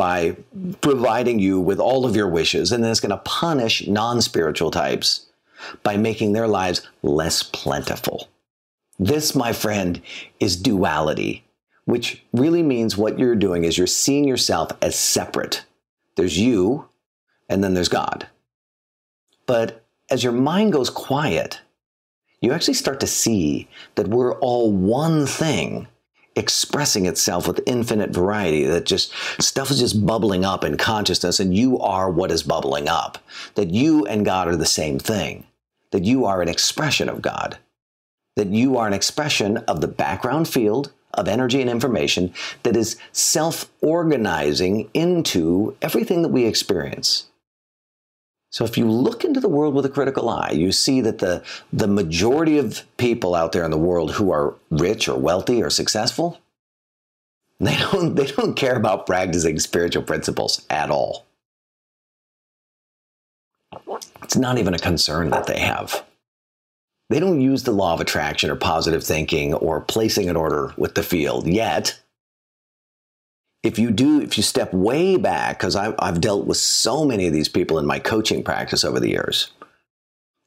by 0.00 0.34
providing 0.80 1.38
you 1.38 1.60
with 1.60 1.78
all 1.78 2.06
of 2.06 2.16
your 2.16 2.26
wishes, 2.26 2.72
and 2.72 2.82
then 2.82 2.90
it's 2.90 3.00
going 3.00 3.10
to 3.10 3.18
punish 3.18 3.86
non 3.86 4.22
spiritual 4.22 4.70
types 4.70 5.26
by 5.82 5.98
making 5.98 6.32
their 6.32 6.48
lives 6.48 6.88
less 7.02 7.42
plentiful. 7.42 8.30
This, 8.98 9.34
my 9.34 9.52
friend, 9.52 10.00
is 10.38 10.56
duality, 10.56 11.44
which 11.84 12.24
really 12.32 12.62
means 12.62 12.96
what 12.96 13.18
you're 13.18 13.36
doing 13.36 13.64
is 13.64 13.76
you're 13.76 13.86
seeing 13.86 14.24
yourself 14.24 14.70
as 14.80 14.98
separate. 14.98 15.66
There's 16.16 16.38
you, 16.38 16.88
and 17.50 17.62
then 17.62 17.74
there's 17.74 17.90
God. 17.90 18.26
But 19.44 19.84
as 20.08 20.24
your 20.24 20.32
mind 20.32 20.72
goes 20.72 20.88
quiet, 20.88 21.60
you 22.40 22.54
actually 22.54 22.72
start 22.72 23.00
to 23.00 23.06
see 23.06 23.68
that 23.96 24.08
we're 24.08 24.38
all 24.38 24.72
one 24.72 25.26
thing 25.26 25.88
expressing 26.40 27.04
itself 27.04 27.46
with 27.46 27.60
infinite 27.66 28.10
variety 28.10 28.64
that 28.64 28.86
just 28.86 29.12
stuff 29.38 29.70
is 29.70 29.78
just 29.78 30.06
bubbling 30.06 30.44
up 30.44 30.64
in 30.64 30.78
consciousness 30.78 31.38
and 31.38 31.54
you 31.54 31.78
are 31.78 32.10
what 32.10 32.32
is 32.32 32.42
bubbling 32.42 32.88
up. 32.88 33.18
That 33.54 33.68
you 33.70 34.06
and 34.06 34.24
god 34.24 34.48
are 34.48 34.56
the 34.56 34.66
same 34.66 34.98
thing. 34.98 35.46
That 35.92 36.04
you 36.04 36.24
are 36.24 36.40
an 36.40 36.48
expression 36.48 37.08
of 37.10 37.20
god. 37.20 37.58
That 38.36 38.48
you 38.48 38.78
are 38.78 38.86
an 38.86 38.94
expression 38.94 39.58
of 39.58 39.82
the 39.82 39.88
background 39.88 40.48
field 40.48 40.92
of 41.12 41.28
energy 41.28 41.60
and 41.60 41.68
information 41.68 42.32
that 42.62 42.76
is 42.76 42.96
self-organizing 43.12 44.88
into 44.94 45.76
everything 45.82 46.22
that 46.22 46.28
we 46.28 46.46
experience 46.46 47.29
so 48.50 48.64
if 48.64 48.76
you 48.76 48.90
look 48.90 49.24
into 49.24 49.40
the 49.40 49.48
world 49.48 49.74
with 49.74 49.86
a 49.86 49.90
critical 49.90 50.28
eye, 50.28 50.50
you 50.50 50.72
see 50.72 51.00
that 51.02 51.18
the, 51.18 51.42
the 51.72 51.86
majority 51.86 52.58
of 52.58 52.82
people 52.96 53.36
out 53.36 53.52
there 53.52 53.64
in 53.64 53.70
the 53.70 53.78
world 53.78 54.12
who 54.12 54.32
are 54.32 54.54
rich 54.70 55.08
or 55.08 55.18
wealthy 55.18 55.62
or 55.62 55.70
successful, 55.70 56.40
they 57.60 57.76
don't, 57.92 58.16
they 58.16 58.26
don't 58.26 58.54
care 58.54 58.74
about 58.76 59.06
practicing 59.06 59.60
spiritual 59.60 60.02
principles 60.02 60.66
at 60.68 60.90
all. 60.90 61.26
It's 64.22 64.36
not 64.36 64.58
even 64.58 64.74
a 64.74 64.78
concern 64.78 65.30
that 65.30 65.46
they 65.46 65.60
have. 65.60 66.04
They 67.08 67.20
don't 67.20 67.40
use 67.40 67.62
the 67.62 67.72
law 67.72 67.94
of 67.94 68.00
attraction 68.00 68.50
or 68.50 68.56
positive 68.56 69.04
thinking 69.04 69.54
or 69.54 69.80
placing 69.80 70.28
an 70.28 70.36
order 70.36 70.74
with 70.76 70.94
the 70.94 71.02
field 71.02 71.46
yet 71.46 72.00
if 73.62 73.78
you 73.78 73.90
do, 73.90 74.20
if 74.20 74.36
you 74.36 74.42
step 74.42 74.72
way 74.72 75.16
back, 75.16 75.58
because 75.58 75.76
I've 75.76 76.20
dealt 76.20 76.46
with 76.46 76.56
so 76.56 77.04
many 77.04 77.26
of 77.26 77.32
these 77.32 77.48
people 77.48 77.78
in 77.78 77.86
my 77.86 77.98
coaching 77.98 78.42
practice 78.42 78.84
over 78.84 78.98
the 78.98 79.10
years, 79.10 79.52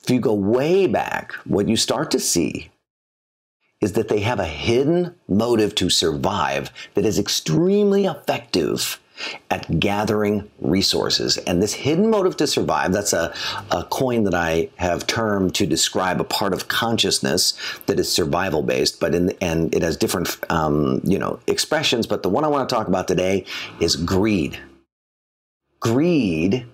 if 0.01 0.09
you 0.09 0.19
go 0.19 0.33
way 0.33 0.87
back, 0.87 1.33
what 1.45 1.69
you 1.69 1.77
start 1.77 2.11
to 2.11 2.19
see 2.19 2.71
is 3.81 3.93
that 3.93 4.07
they 4.07 4.21
have 4.21 4.39
a 4.39 4.45
hidden 4.45 5.13
motive 5.27 5.75
to 5.75 5.89
survive 5.89 6.71
that 6.93 7.05
is 7.05 7.19
extremely 7.19 8.05
effective 8.05 8.99
at 9.49 9.79
gathering 9.79 10.49
resources. 10.59 11.37
And 11.37 11.61
this 11.61 11.73
hidden 11.73 12.09
motive 12.09 12.37
to 12.37 12.47
survive, 12.47 12.93
that's 12.93 13.13
a, 13.13 13.33
a 13.71 13.83
coin 13.85 14.23
that 14.23 14.33
I 14.33 14.69
have 14.77 15.07
termed 15.07 15.55
to 15.55 15.65
describe 15.65 16.19
a 16.19 16.23
part 16.23 16.53
of 16.53 16.67
consciousness 16.67 17.53
that 17.85 17.99
is 17.99 18.11
survival 18.11 18.63
based, 18.63 18.99
but 18.99 19.15
in 19.15 19.31
and 19.41 19.73
it 19.73 19.81
has 19.81 19.97
different 19.97 20.37
um, 20.49 21.01
you 21.03 21.19
know 21.19 21.39
expressions. 21.47 22.07
But 22.07 22.23
the 22.23 22.29
one 22.29 22.43
I 22.43 22.47
want 22.47 22.67
to 22.67 22.75
talk 22.75 22.87
about 22.87 23.07
today 23.07 23.45
is 23.79 23.95
greed. 23.95 24.59
Greed 25.79 26.65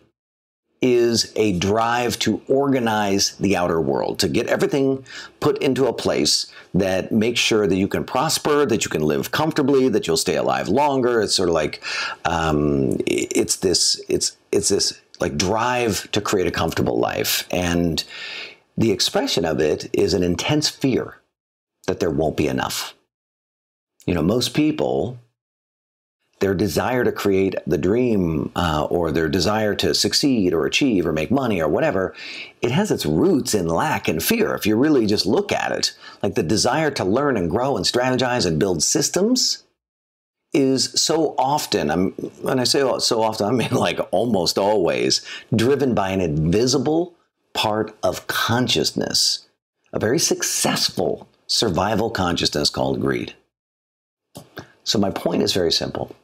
is 0.81 1.31
a 1.36 1.57
drive 1.59 2.17
to 2.19 2.41
organize 2.48 3.36
the 3.38 3.55
outer 3.55 3.81
world, 3.81 4.19
to 4.19 4.29
get 4.29 4.48
everything 4.48 5.03
put 5.39 5.62
into 5.62 5.88
a 5.88 5.93
place 5.93 6.51
that 6.74 7.12
makes 7.12 7.39
sure 7.39 7.67
that 7.67 7.75
you 7.75 7.88
can 7.88 8.03
prosper, 8.03 8.65
that 8.65 8.86
you 8.86 8.89
can 8.89 9.01
live 9.01 9.31
comfortably, 9.31 9.89
that 9.89 10.07
you'll 10.07 10.17
stay 10.17 10.36
alive 10.36 10.69
longer. 10.69 11.21
It's 11.21 11.36
sort 11.36 11.50
of 11.50 11.55
like 11.55 11.83
um, 12.25 12.98
it's 13.05 13.57
this 13.57 14.01
it's 14.07 14.38
it's 14.51 14.69
this 14.69 15.00
like 15.19 15.36
drive 15.36 16.09
to 16.12 16.21
create 16.21 16.48
a 16.48 16.51
comfortable 16.51 16.98
life, 16.98 17.48
and 17.51 18.03
the 18.77 18.91
expression 18.91 19.43
of 19.43 19.59
it 19.59 19.89
is 19.91 20.13
an 20.13 20.24
intense 20.24 20.69
fear 20.69 21.17
that 21.88 22.00
there 22.00 22.12
won't 22.12 22.38
be 22.38 22.48
enough. 22.48 22.95
You 24.05 24.13
know, 24.13 24.21
most 24.21 24.53
people, 24.53 25.19
their 26.39 26.53
desire 26.53 27.03
to 27.03 27.12
create 27.12 27.55
the 27.67 27.77
dream 27.77 28.51
uh, 28.55 28.86
or 28.89 29.12
their 29.12 29.27
desire 29.27 29.75
to 29.75 29.93
succeed 29.93 30.53
or 30.53 30.65
achieve 30.65 31.05
or 31.05 31.12
make 31.12 31.31
money 31.31 31.62
or 31.62 31.67
whatever, 31.67 32.15
it 32.62 32.72
has 32.72 32.91
its 32.91 33.05
roots 33.05 33.53
in 33.53 33.67
lack 33.67 34.08
and 34.08 34.24
fear. 34.24 34.55
If 34.55 34.65
you 34.65 34.77
really 34.77 35.05
just 35.05 35.25
look 35.25 35.51
at 35.51 35.72
it, 35.72 35.93
like 36.24 36.36
the 36.36 36.43
desire 36.43 36.91
to 36.91 37.03
learn 37.03 37.36
and 37.36 37.50
grow 37.50 37.75
and 37.75 37.86
strategize 37.86 38.46
and 38.46 38.60
build 38.60 38.81
systems 38.81 39.63
is 40.53 40.91
so 41.00 41.36
often, 41.38 41.91
I'm, 41.91 42.12
when 42.41 42.60
I 42.60 42.63
say 42.63 42.79
so 43.00 43.22
often, 43.22 43.46
I 43.46 43.51
mean 43.51 43.72
like 43.72 44.00
almost 44.12 44.58
always, 44.58 45.25
driven 45.55 45.93
by 45.93 46.10
an 46.12 46.22
invisible 46.22 47.15
part 47.53 47.96
of 48.01 48.27
consciousness, 48.27 49.48
a 49.91 50.00
very 50.00 50.19
successful 50.19 51.27
survival 51.48 52.10
consciousness 52.10 52.69
called 52.69 53.01
greed. 53.01 53.36
So, 54.84 54.98
my 54.98 55.10
point 55.10 55.43
is 55.43 55.53
very 55.53 55.72
simple. 55.72 56.15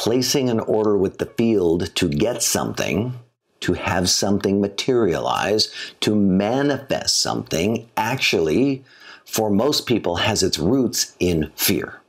Placing 0.00 0.48
an 0.48 0.60
order 0.60 0.96
with 0.96 1.18
the 1.18 1.26
field 1.26 1.94
to 1.96 2.08
get 2.08 2.42
something, 2.42 3.18
to 3.60 3.74
have 3.74 4.08
something 4.08 4.58
materialize, 4.58 5.70
to 6.00 6.16
manifest 6.16 7.20
something, 7.20 7.86
actually, 7.98 8.82
for 9.26 9.50
most 9.50 9.84
people, 9.84 10.16
has 10.16 10.42
its 10.42 10.58
roots 10.58 11.14
in 11.20 11.52
fear. 11.54 12.00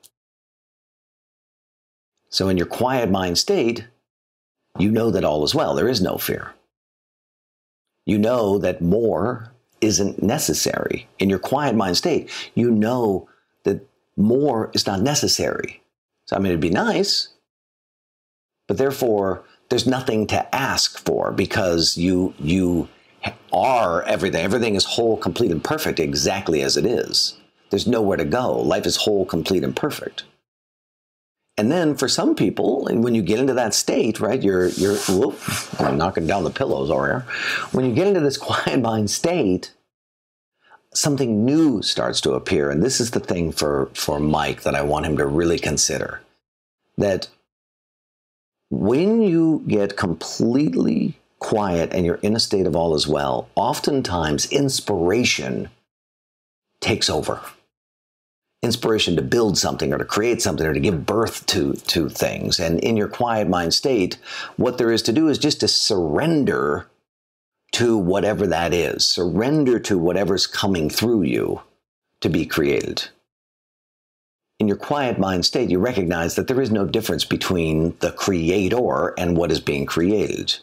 So, 2.29 2.47
in 2.47 2.55
your 2.55 2.65
quiet 2.65 3.11
mind 3.11 3.37
state, 3.37 3.85
you 4.79 4.89
know 4.89 5.11
that 5.11 5.25
all 5.25 5.43
is 5.43 5.53
well. 5.53 5.75
There 5.75 5.89
is 5.89 6.01
no 6.01 6.17
fear. 6.17 6.53
You 8.05 8.17
know 8.17 8.57
that 8.59 8.81
more 8.81 9.51
isn't 9.81 10.23
necessary. 10.23 11.09
In 11.19 11.29
your 11.29 11.39
quiet 11.39 11.75
mind 11.75 11.97
state, 11.97 12.29
you 12.55 12.71
know 12.71 13.27
that 13.65 13.85
more 14.15 14.71
is 14.73 14.87
not 14.87 15.01
necessary. 15.01 15.83
So, 16.27 16.37
I 16.37 16.39
mean, 16.39 16.51
it'd 16.51 16.61
be 16.61 16.69
nice, 16.69 17.30
but 18.71 18.77
therefore, 18.77 19.43
there's 19.67 19.85
nothing 19.85 20.27
to 20.27 20.55
ask 20.55 20.97
for 21.05 21.33
because 21.33 21.97
you, 21.97 22.33
you 22.39 22.87
are 23.51 24.01
everything. 24.03 24.45
Everything 24.45 24.75
is 24.75 24.85
whole, 24.85 25.17
complete, 25.17 25.51
and 25.51 25.61
perfect 25.61 25.99
exactly 25.99 26.61
as 26.61 26.77
it 26.77 26.85
is. 26.85 27.35
There's 27.69 27.85
nowhere 27.85 28.15
to 28.15 28.23
go. 28.23 28.57
Life 28.61 28.85
is 28.85 28.95
whole, 28.95 29.25
complete, 29.25 29.65
and 29.65 29.75
perfect. 29.75 30.23
And 31.57 31.69
then 31.69 31.97
for 31.97 32.07
some 32.07 32.33
people, 32.33 32.87
and 32.87 33.03
when 33.03 33.13
you 33.13 33.21
get 33.21 33.41
into 33.41 33.55
that 33.55 33.73
state, 33.73 34.21
right, 34.21 34.41
you're 34.41 34.69
you're 34.69 34.95
whoop, 34.95 35.37
I'm 35.77 35.97
knocking 35.97 36.27
down 36.27 36.45
the 36.45 36.49
pillows 36.49 36.89
over 36.89 37.07
here. 37.07 37.25
When 37.73 37.83
you 37.83 37.93
get 37.93 38.07
into 38.07 38.21
this 38.21 38.37
quiet 38.47 38.79
mind 38.79 39.11
state, 39.11 39.73
something 40.93 41.43
new 41.43 41.81
starts 41.81 42.21
to 42.21 42.35
appear. 42.35 42.71
And 42.71 42.81
this 42.81 43.01
is 43.01 43.11
the 43.11 43.19
thing 43.19 43.51
for, 43.51 43.89
for 43.95 44.17
Mike 44.17 44.61
that 44.61 44.75
I 44.75 44.81
want 44.81 45.07
him 45.07 45.17
to 45.17 45.25
really 45.25 45.59
consider. 45.59 46.21
That 46.97 47.27
when 48.71 49.21
you 49.21 49.63
get 49.67 49.97
completely 49.97 51.19
quiet 51.39 51.93
and 51.93 52.05
you're 52.05 52.15
in 52.15 52.35
a 52.35 52.39
state 52.39 52.65
of 52.65 52.75
all 52.75 52.95
is 52.95 53.05
well, 53.05 53.49
oftentimes 53.55 54.49
inspiration 54.51 55.69
takes 56.79 57.09
over. 57.09 57.41
Inspiration 58.63 59.15
to 59.17 59.21
build 59.21 59.57
something 59.57 59.91
or 59.91 59.97
to 59.97 60.05
create 60.05 60.41
something 60.41 60.65
or 60.65 60.73
to 60.73 60.79
give 60.79 61.05
birth 61.05 61.45
to 61.47 61.73
to 61.73 62.07
things. 62.07 62.59
And 62.59 62.79
in 62.79 62.95
your 62.95 63.07
quiet 63.07 63.49
mind 63.49 63.73
state 63.73 64.17
what 64.55 64.77
there 64.77 64.91
is 64.91 65.01
to 65.03 65.13
do 65.13 65.27
is 65.27 65.37
just 65.37 65.59
to 65.59 65.67
surrender 65.67 66.87
to 67.73 67.97
whatever 67.97 68.47
that 68.47 68.73
is. 68.73 69.05
Surrender 69.05 69.79
to 69.79 69.97
whatever's 69.97 70.47
coming 70.47 70.89
through 70.89 71.23
you 71.23 71.61
to 72.21 72.29
be 72.29 72.45
created 72.45 73.09
in 74.61 74.67
your 74.69 74.77
quiet 74.77 75.19
mind 75.19 75.45
state 75.45 75.69
you 75.69 75.79
recognize 75.79 76.35
that 76.35 76.47
there 76.47 76.61
is 76.61 76.71
no 76.71 76.85
difference 76.85 77.25
between 77.25 77.97
the 77.99 78.11
creator 78.11 79.13
and 79.17 79.35
what 79.35 79.51
is 79.51 79.59
being 79.59 79.85
created 79.85 80.55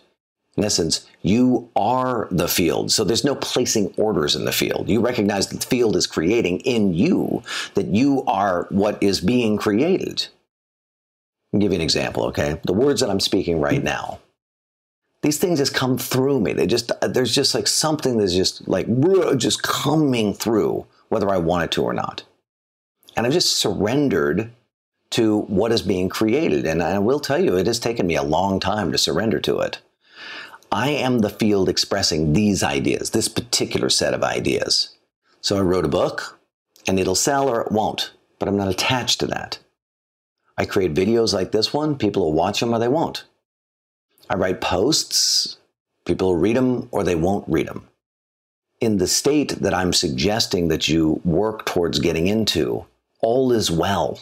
in 0.59 0.65
essence, 0.65 1.07
you 1.23 1.71
are 1.77 2.27
the 2.33 2.49
field. 2.49 2.91
So 2.91 3.05
there's 3.05 3.25
no 3.25 3.37
placing 3.37 3.95
orders 3.97 4.35
in 4.35 4.45
the 4.45 4.53
field. 4.53 4.89
You 4.89 5.01
recognize 5.01 5.47
that 5.47 5.61
the 5.61 5.67
field 5.67 5.95
is 5.95 6.09
creating 6.09 6.61
in 6.61 6.93
you, 6.93 7.45
that 7.75 7.87
you 7.87 8.25
are 8.27 8.67
what 8.71 9.01
is 9.01 9.21
being 9.21 9.57
created. 9.57 10.27
I'll 11.55 11.61
give 11.61 11.71
you 11.71 11.77
an 11.77 11.83
example, 11.83 12.25
okay? 12.25 12.61
The 12.65 12.73
words 12.73 13.01
that 13.01 13.09
I'm 13.09 13.21
speaking 13.21 13.61
right 13.61 13.83
now, 13.83 14.19
these 15.23 15.39
things 15.39 15.61
just 15.61 15.75
come 15.75 15.97
through 15.97 16.41
me. 16.41 16.53
They 16.55 16.67
just, 16.67 16.91
there's 17.03 17.33
just 17.33 17.55
like 17.55 17.69
something 17.69 18.19
that's 18.19 18.35
just 18.35 18.67
like, 18.67 18.89
just 19.37 19.63
coming 19.63 20.35
through, 20.35 20.87
whether 21.09 21.31
I 21.31 21.39
want 21.39 21.65
it 21.67 21.71
to 21.73 21.85
or 21.85 21.93
not. 21.93 22.25
And 23.17 23.27
I've 23.27 23.33
just 23.33 23.57
surrendered 23.57 24.51
to 25.11 25.41
what 25.43 25.73
is 25.73 25.83
being 25.83 26.09
created. 26.09 26.67
And 26.67 26.83
I 26.83 26.99
will 26.99 27.21
tell 27.21 27.43
you, 27.43 27.57
it 27.57 27.67
has 27.67 27.79
taken 27.79 28.07
me 28.07 28.17
a 28.17 28.23
long 28.23 28.61
time 28.61 28.93
to 28.93 28.99
surrender 28.99 29.41
to 29.41 29.61
it. 29.61 29.81
I 30.71 30.91
am 30.91 31.21
the 31.21 31.31
field 31.31 31.69
expressing 31.69 32.33
these 32.33 32.63
ideas, 32.63 33.11
this 33.11 33.29
particular 33.29 33.89
set 33.89 34.13
of 34.13 34.23
ideas. 34.23 34.95
So 35.41 35.57
I 35.57 35.63
wrote 35.63 35.87
a 35.87 35.89
book, 35.89 36.39
and 36.87 36.99
it'll 36.99 37.15
sell 37.15 37.49
or 37.49 37.63
it 37.63 37.73
won't, 37.73 38.13
but 38.39 38.49
I'm 38.49 38.57
not 38.57 38.69
attached 38.69 39.21
to 39.21 39.27
that. 39.29 39.59
I 40.59 40.67
create 40.67 40.95
videos 40.95 41.33
like 41.33 41.53
this 41.53 41.73
one, 41.73 41.97
people 41.97 42.23
will 42.23 42.33
watch 42.33 42.61
them 42.61 42.75
or 42.75 42.79
they 42.79 42.89
won't. 42.89 43.25
I 44.29 44.35
write 44.35 44.61
posts, 44.61 45.57
people 46.05 46.29
will 46.29 46.37
read 46.37 46.57
them 46.57 46.89
or 46.91 47.05
they 47.05 47.15
won't 47.15 47.49
read 47.49 47.69
them. 47.69 47.89
In 48.81 48.99
the 48.99 49.07
state 49.07 49.51
that 49.61 49.73
I'm 49.73 49.93
suggesting 49.93 50.69
that 50.69 50.89
you 50.89 51.21
work 51.25 51.65
towards 51.65 51.99
getting 51.99 52.27
into, 52.27 52.85
all 53.21 53.53
is 53.53 53.71
well. 53.71 54.21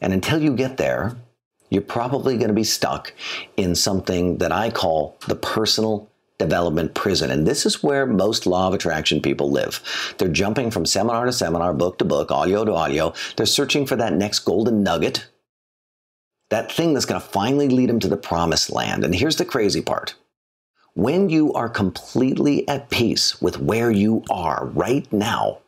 And 0.00 0.12
until 0.12 0.40
you 0.40 0.54
get 0.54 0.76
there, 0.76 1.16
you're 1.68 1.82
probably 1.82 2.36
going 2.36 2.48
to 2.48 2.54
be 2.54 2.64
stuck 2.64 3.12
in 3.56 3.74
something 3.74 4.38
that 4.38 4.52
I 4.52 4.70
call 4.70 5.16
the 5.28 5.36
personal 5.36 6.10
development 6.38 6.94
prison. 6.94 7.30
And 7.30 7.46
this 7.46 7.64
is 7.66 7.82
where 7.82 8.06
most 8.06 8.46
law 8.46 8.68
of 8.68 8.74
attraction 8.74 9.20
people 9.20 9.50
live. 9.50 10.14
They're 10.18 10.28
jumping 10.28 10.70
from 10.70 10.86
seminar 10.86 11.26
to 11.26 11.32
seminar, 11.32 11.74
book 11.74 11.98
to 11.98 12.04
book, 12.04 12.32
audio 12.32 12.64
to 12.64 12.74
audio. 12.74 13.12
They're 13.36 13.46
searching 13.46 13.86
for 13.86 13.96
that 13.96 14.14
next 14.14 14.40
golden 14.40 14.82
nugget, 14.82 15.26
that 16.48 16.72
thing 16.72 16.94
that's 16.94 17.06
going 17.06 17.20
to 17.20 17.26
finally 17.26 17.68
lead 17.68 17.90
them 17.90 18.00
to 18.00 18.08
the 18.08 18.16
promised 18.16 18.70
land. 18.72 19.04
And 19.04 19.14
here's 19.14 19.36
the 19.36 19.44
crazy 19.44 19.82
part. 19.82 20.14
When 20.94 21.28
you 21.28 21.52
are 21.52 21.68
completely 21.68 22.66
at 22.66 22.90
peace 22.90 23.40
with 23.40 23.60
where 23.60 23.90
you 23.90 24.24
are 24.28 24.66
right 24.66 25.10
now, 25.12 25.59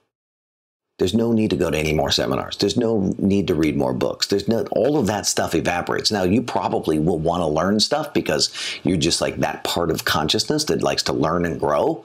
there's 0.99 1.15
no 1.15 1.33
need 1.33 1.51
to 1.51 1.57
go 1.57 1.71
to 1.71 1.79
any 1.79 1.93
more 1.93 2.11
seminars. 2.11 2.57
There's 2.59 2.77
no 2.77 3.15
need 3.19 3.49
to 3.49 3.55
read 3.55 3.77
more 3.77 3.95
books. 3.95 4.27
There's 4.27 4.47
no, 4.47 4.65
all 4.73 4.99
of 4.99 5.07
that 5.07 5.27
stuff 5.27 5.55
evaporates. 5.55 6.13
Now, 6.13 6.23
you 6.23 6.43
probably 6.43 6.99
will 6.99 7.19
want 7.19 7.41
to 7.41 7.47
learn 7.47 7.81
stuff 7.81 8.13
because 8.13 8.53
you're 8.85 8.99
just 8.99 9.21
like 9.21 9.37
that 9.37 9.65
part 9.65 9.91
of 9.91 10.05
consciousness 10.05 10.65
that 10.65 10.83
likes 10.83 11.03
to 11.05 11.13
learn 11.13 11.45
and 11.45 11.59
grow. 11.59 12.05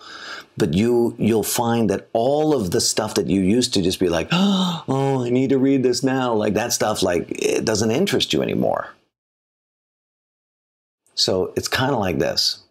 But 0.56 0.74
you, 0.74 1.16
you'll 1.20 1.44
find 1.44 1.90
that 1.90 2.08
all 2.14 2.56
of 2.56 2.72
the 2.72 2.82
stuff 2.82 3.14
that 3.16 3.28
you 3.28 3.42
used 3.42 3.74
to 3.76 3.82
just 3.82 4.00
be 4.00 4.10
like, 4.10 4.30
oh, 4.32 5.24
I 5.24 5.30
need 5.30 5.50
to 5.50 5.60
read 5.60 5.84
this 5.84 6.02
now, 6.02 6.34
like 6.34 6.56
that 6.56 6.74
stuff, 6.74 7.04
like 7.04 7.28
it 7.30 7.66
doesn't 7.66 7.92
interest 7.92 8.34
you 8.34 8.42
anymore. 8.42 8.90
So 11.14 11.54
it's 11.56 11.68
kind 11.68 11.94
of 11.94 12.00
like 12.00 12.20
this. 12.20 12.64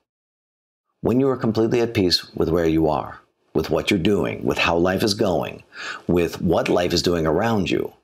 When 1.02 1.20
you 1.20 1.28
are 1.28 1.36
completely 1.36 1.80
at 1.80 1.94
peace 1.94 2.24
with 2.34 2.48
where 2.48 2.66
you 2.66 2.88
are, 2.88 3.20
with 3.56 3.70
what 3.70 3.90
you're 3.90 3.98
doing, 3.98 4.44
with 4.44 4.58
how 4.58 4.76
life 4.76 5.02
is 5.02 5.14
going, 5.14 5.62
with 6.06 6.42
what 6.42 6.68
life 6.68 6.92
is 6.92 7.02
doing 7.02 7.26
around 7.26 7.70
you, 7.70 7.94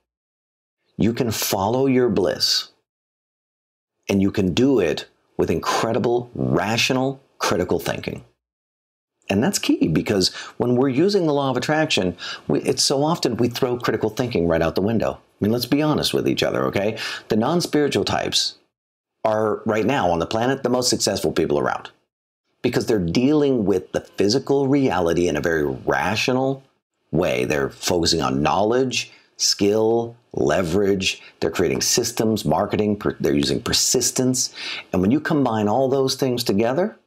you 0.97 1.13
can 1.13 1.29
follow 1.29 1.85
your 1.85 2.09
bliss. 2.09 2.69
And 4.09 4.21
you 4.21 4.31
can 4.31 4.53
do 4.53 4.79
it 4.79 5.07
with 5.37 5.51
incredible, 5.51 6.31
rational, 6.33 7.21
critical 7.37 7.79
thinking. 7.79 8.25
And 9.29 9.41
that's 9.41 9.59
key 9.59 9.87
because 9.87 10.33
when 10.57 10.75
we're 10.75 10.89
using 10.89 11.27
the 11.27 11.33
law 11.33 11.51
of 11.51 11.55
attraction, 11.55 12.17
we, 12.47 12.59
it's 12.63 12.83
so 12.83 13.03
often 13.03 13.37
we 13.37 13.47
throw 13.47 13.77
critical 13.77 14.09
thinking 14.09 14.47
right 14.47 14.61
out 14.61 14.75
the 14.75 14.81
window. 14.81 15.13
I 15.13 15.19
mean, 15.39 15.51
let's 15.51 15.65
be 15.65 15.81
honest 15.81 16.13
with 16.13 16.27
each 16.27 16.43
other, 16.43 16.65
okay? 16.65 16.97
The 17.29 17.37
non 17.37 17.61
spiritual 17.61 18.03
types 18.03 18.55
are 19.23 19.61
right 19.65 19.85
now 19.85 20.09
on 20.09 20.19
the 20.19 20.25
planet 20.25 20.63
the 20.63 20.69
most 20.69 20.89
successful 20.89 21.31
people 21.31 21.59
around 21.59 21.91
because 22.63 22.87
they're 22.87 22.97
dealing 22.97 23.65
with 23.65 23.91
the 23.91 24.01
physical 24.01 24.67
reality 24.67 25.27
in 25.27 25.37
a 25.37 25.41
very 25.41 25.65
rational 25.65 26.63
way. 27.11 27.45
They're 27.45 27.69
focusing 27.69 28.21
on 28.21 28.41
knowledge, 28.41 29.11
skill, 29.37 30.15
leverage. 30.33 31.21
They're 31.39 31.51
creating 31.51 31.81
systems, 31.81 32.45
marketing, 32.45 32.97
per, 32.97 33.15
they're 33.19 33.35
using 33.35 33.61
persistence. 33.61 34.55
And 34.91 35.01
when 35.01 35.11
you 35.11 35.19
combine 35.19 35.67
all 35.67 35.89
those 35.89 36.15
things 36.15 36.43
together, 36.43 36.97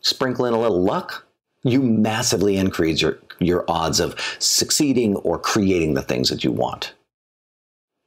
sprinkle 0.00 0.46
in 0.46 0.54
a 0.54 0.60
little 0.60 0.82
luck, 0.82 1.26
you 1.62 1.82
massively 1.82 2.56
increase 2.56 3.02
your, 3.02 3.18
your 3.38 3.64
odds 3.68 4.00
of 4.00 4.18
succeeding 4.38 5.14
or 5.16 5.38
creating 5.38 5.94
the 5.94 6.02
things 6.02 6.30
that 6.30 6.42
you 6.42 6.50
want. 6.50 6.94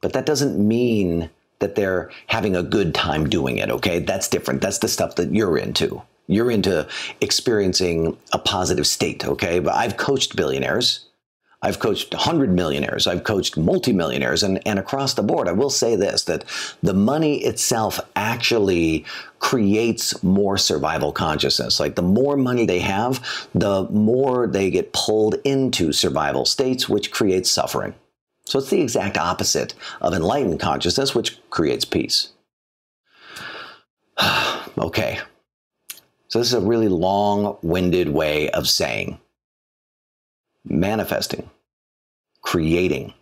But 0.01 0.13
that 0.13 0.25
doesn't 0.25 0.57
mean 0.57 1.29
that 1.59 1.75
they're 1.75 2.11
having 2.27 2.55
a 2.55 2.63
good 2.63 2.95
time 2.95 3.29
doing 3.29 3.57
it, 3.59 3.69
okay? 3.69 3.99
That's 3.99 4.27
different. 4.27 4.61
That's 4.61 4.79
the 4.79 4.87
stuff 4.87 5.15
that 5.15 5.33
you're 5.33 5.57
into. 5.57 6.01
You're 6.27 6.51
into 6.51 6.87
experiencing 7.21 8.17
a 8.31 8.39
positive 8.39 8.87
state, 8.87 9.25
okay? 9.25 9.59
But 9.59 9.75
I've 9.75 9.97
coached 9.97 10.35
billionaires. 10.35 11.05
I've 11.63 11.79
coached 11.79 12.13
100 12.13 12.51
millionaires. 12.51 13.07
I've 13.07 13.23
coached 13.23 13.57
multimillionaires. 13.57 14.43
And, 14.43 14.65
and 14.67 14.77
across 14.77 15.13
the 15.13 15.23
board, 15.23 15.47
I 15.47 15.53
will 15.53 15.69
say 15.69 15.95
this 15.95 16.25
that 16.25 16.43
the 16.83 16.93
money 16.93 17.43
itself 17.43 18.01
actually 18.17 19.05
creates 19.39 20.21
more 20.21 20.57
survival 20.57 21.13
consciousness. 21.13 21.79
Like 21.79 21.95
the 21.95 22.01
more 22.01 22.35
money 22.35 22.65
they 22.65 22.79
have, 22.79 23.47
the 23.55 23.87
more 23.89 24.45
they 24.45 24.69
get 24.71 24.91
pulled 24.91 25.35
into 25.45 25.93
survival 25.93 26.45
states, 26.45 26.89
which 26.89 27.11
creates 27.11 27.49
suffering. 27.49 27.95
So 28.45 28.59
it's 28.59 28.69
the 28.69 28.81
exact 28.81 29.17
opposite 29.17 29.73
of 30.01 30.13
enlightened 30.13 30.59
consciousness, 30.59 31.15
which 31.15 31.39
creates 31.49 31.85
peace. 31.85 32.33
okay. 34.77 35.19
So 36.33 36.39
this 36.39 36.47
is 36.47 36.55
a 36.55 36.61
really 36.61 36.87
long 36.87 37.59
winded 37.61 38.09
way 38.09 38.49
of 38.49 38.67
saying 38.67 39.19
manifesting, 40.65 41.47
creating, 42.41 43.13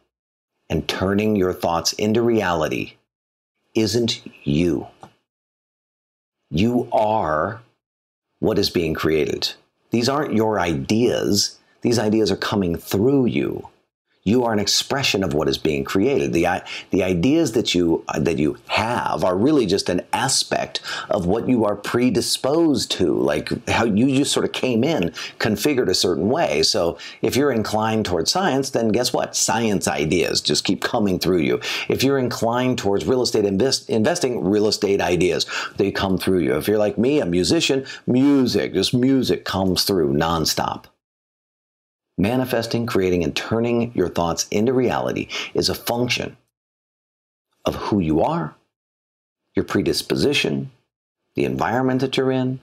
and 0.70 0.88
turning 0.88 1.36
your 1.36 1.52
thoughts 1.52 1.92
into 1.92 2.22
reality 2.22 2.94
isn't 3.76 4.22
you. 4.48 4.88
You 6.52 6.88
are 6.94 7.62
what 8.40 8.58
is 8.58 8.70
being 8.70 8.94
created. 8.94 9.52
These 9.90 10.08
aren't 10.08 10.34
your 10.34 10.58
ideas. 10.58 11.60
These 11.82 12.00
ideas 12.00 12.32
are 12.32 12.38
coming 12.38 12.78
through 12.78 13.26
you 13.26 13.68
you 14.24 14.44
are 14.44 14.54
an 14.54 14.60
expression 14.60 15.24
of 15.24 15.34
what 15.34 15.48
is 15.48 15.58
being 15.58 15.84
created. 15.84 16.34
The, 16.34 16.64
the 16.92 17.04
ideas 17.04 17.54
that 17.54 17.74
you, 17.74 18.04
uh, 18.08 18.20
that 18.20 18.38
you 18.38 18.58
have 18.68 19.24
are 19.24 19.36
really 19.36 19.66
just 19.66 19.90
an 19.90 20.02
aspect 20.14 20.82
of 21.10 21.26
what 21.26 21.48
you 21.48 21.66
are 21.66 21.76
predisposed 21.76 22.92
to, 22.92 23.14
like 23.14 23.68
how 23.68 23.86
you 23.86 24.16
just 24.16 24.32
sort 24.32 24.46
of 24.46 24.52
came 24.52 24.84
in 24.84 25.12
configured 25.40 25.90
a 25.90 25.96
certain 25.96 26.30
way. 26.30 26.64
So 26.64 26.98
if 27.22 27.36
you're 27.36 27.52
inclined 27.52 28.06
towards 28.06 28.32
science, 28.32 28.70
then 28.70 28.90
guess 28.90 29.12
what? 29.12 29.36
Science 29.36 29.88
ideas 29.88 30.42
just 30.42 30.64
keep 30.64 30.82
coming 30.82 31.20
through 31.20 31.40
you. 31.40 31.60
If 31.90 32.04
you're 32.04 32.20
inclined 32.20 32.78
towards 32.78 33.06
real 33.06 33.22
estate 33.22 33.46
invest, 33.46 33.90
investing, 33.90 34.44
real 34.44 34.68
estate 34.68 35.02
ideas, 35.02 35.46
they 35.78 35.92
come 35.92 36.18
through 36.18 36.40
you. 36.40 36.56
If 36.58 36.68
you're 36.68 36.78
like 36.78 36.98
me, 36.98 37.20
a 37.20 37.26
musician, 37.26 37.86
music, 38.06 38.74
just 38.74 38.94
music 38.94 39.46
comes 39.46 39.84
through 39.84 40.14
nonstop. 40.14 40.86
Manifesting, 42.18 42.86
creating, 42.86 43.24
and 43.24 43.36
turning 43.36 43.92
your 43.96 44.10
thoughts 44.10 44.48
into 44.52 44.74
reality 44.74 45.28
is 45.54 45.70
a 45.70 45.76
function 45.76 46.38
of 47.66 47.76
who 47.76 48.00
you 48.00 48.22
are, 48.22 48.56
your 49.56 49.66
predisposition, 49.66 50.72
the 51.36 51.46
environment 51.46 52.02
that 52.02 52.18
you're 52.18 52.32
in. 52.32 52.60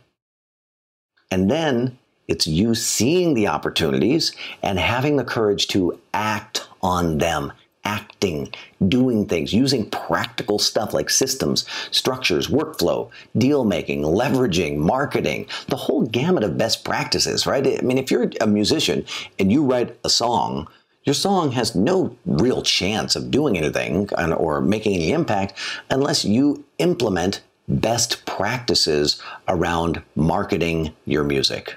And 1.31 1.51
then 1.51 1.99
it's 2.27 2.47
you 2.47 2.75
seeing 2.75 3.35
the 3.35 3.49
opportunities 3.49 4.33
and 4.63 4.79
having 4.79 5.17
the 5.17 5.25
courage 5.25 5.67
to 5.69 5.99
act 6.13 6.69
on 6.83 7.19
them 7.19 7.53
acting, 7.89 8.53
doing 8.87 9.27
things, 9.27 9.53
using 9.53 9.89
practical 9.89 10.59
stuff 10.59 10.93
like 10.93 11.09
systems, 11.09 11.65
structures, 11.91 12.49
workflow, 12.49 13.09
deal 13.37 13.65
making, 13.65 14.03
leveraging, 14.03 14.77
marketing, 14.77 15.47
the 15.69 15.77
whole 15.77 16.03
gamut 16.03 16.45
of 16.45 16.59
best 16.59 16.85
practices, 16.85 17.47
right? 17.47 17.67
I 17.67 17.81
mean, 17.81 17.97
if 17.97 18.11
you're 18.11 18.31
a 18.43 18.47
musician 18.47 19.07
and 19.39 19.51
you 19.51 19.65
write 19.65 19.97
a 20.05 20.11
song, 20.11 20.69
your 21.05 21.15
song 21.15 21.53
has 21.53 21.75
no 21.75 22.15
real 22.27 22.61
chance 22.61 23.17
of 23.17 23.31
doing 23.31 23.57
anything 23.57 24.13
or 24.15 24.61
making 24.61 24.95
any 24.95 25.13
impact 25.13 25.55
unless 25.89 26.25
you 26.25 26.65
implement 26.79 27.41
best 27.69 28.27
practices 28.27 29.23
around 29.47 30.03
marketing 30.15 30.95
your 31.07 31.25
music. 31.25 31.77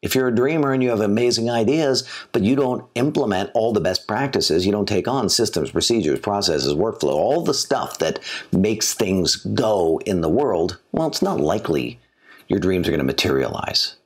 If 0.00 0.14
you're 0.14 0.28
a 0.28 0.34
dreamer 0.34 0.72
and 0.72 0.82
you 0.82 0.90
have 0.90 1.00
amazing 1.00 1.50
ideas, 1.50 2.08
but 2.30 2.42
you 2.42 2.54
don't 2.54 2.88
implement 2.94 3.50
all 3.52 3.72
the 3.72 3.80
best 3.80 4.06
practices, 4.06 4.64
you 4.64 4.70
don't 4.70 4.86
take 4.88 5.08
on 5.08 5.28
systems, 5.28 5.72
procedures, 5.72 6.20
processes, 6.20 6.74
workflow, 6.74 7.14
all 7.14 7.42
the 7.42 7.54
stuff 7.54 7.98
that 7.98 8.20
makes 8.52 8.94
things 8.94 9.36
go 9.36 10.00
in 10.06 10.20
the 10.20 10.28
world, 10.28 10.78
well, 10.92 11.08
it's 11.08 11.22
not 11.22 11.40
likely 11.40 11.98
your 12.46 12.60
dreams 12.60 12.86
are 12.86 12.92
going 12.92 13.00
to 13.00 13.04
materialize. 13.04 13.96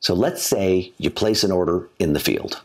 So 0.00 0.14
let's 0.14 0.42
say 0.42 0.92
you 0.98 1.10
place 1.10 1.44
an 1.44 1.52
order 1.52 1.88
in 1.98 2.12
the 2.12 2.20
field. 2.20 2.60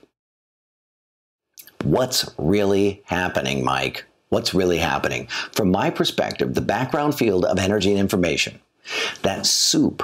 What's 1.83 2.29
really 2.37 3.01
happening, 3.05 3.63
Mike? 3.63 4.03
What's 4.29 4.53
really 4.53 4.79
happening? 4.79 5.27
From 5.53 5.71
my 5.71 5.89
perspective, 5.89 6.53
the 6.53 6.61
background 6.61 7.15
field 7.15 7.45
of 7.45 7.59
energy 7.59 7.91
and 7.91 7.99
information, 7.99 8.59
that 9.21 9.45
soup 9.45 10.03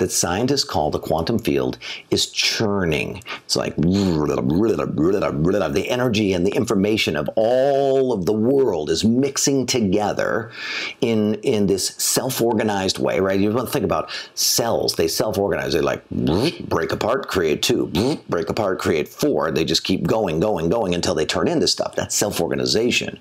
that 0.00 0.10
scientists 0.10 0.64
call 0.64 0.90
the 0.90 0.98
quantum 0.98 1.38
field 1.38 1.78
is 2.10 2.26
churning. 2.26 3.22
It's 3.44 3.54
like 3.54 3.76
the 3.76 5.86
energy 5.88 6.32
and 6.32 6.46
the 6.46 6.50
information 6.50 7.16
of 7.16 7.30
all 7.36 8.12
of 8.12 8.26
the 8.26 8.32
world 8.32 8.90
is 8.90 9.04
mixing 9.04 9.66
together 9.66 10.50
in, 11.00 11.34
in 11.36 11.66
this 11.66 11.88
self-organized 11.98 12.98
way, 12.98 13.20
right? 13.20 13.38
You 13.38 13.52
want 13.52 13.68
to 13.68 13.72
think 13.72 13.84
about 13.84 14.10
cells. 14.34 14.96
They 14.96 15.06
self-organize. 15.06 15.74
They 15.74 15.80
like 15.80 16.08
break 16.10 16.92
apart, 16.92 17.28
create 17.28 17.62
two, 17.62 17.86
break 18.28 18.48
apart, 18.48 18.78
create 18.78 19.08
four. 19.08 19.50
They 19.50 19.64
just 19.64 19.84
keep 19.84 20.06
going, 20.06 20.40
going, 20.40 20.68
going 20.68 20.94
until 20.94 21.14
they 21.14 21.26
turn 21.26 21.46
into 21.46 21.68
stuff. 21.68 21.94
That's 21.94 22.16
self-organization. 22.16 23.20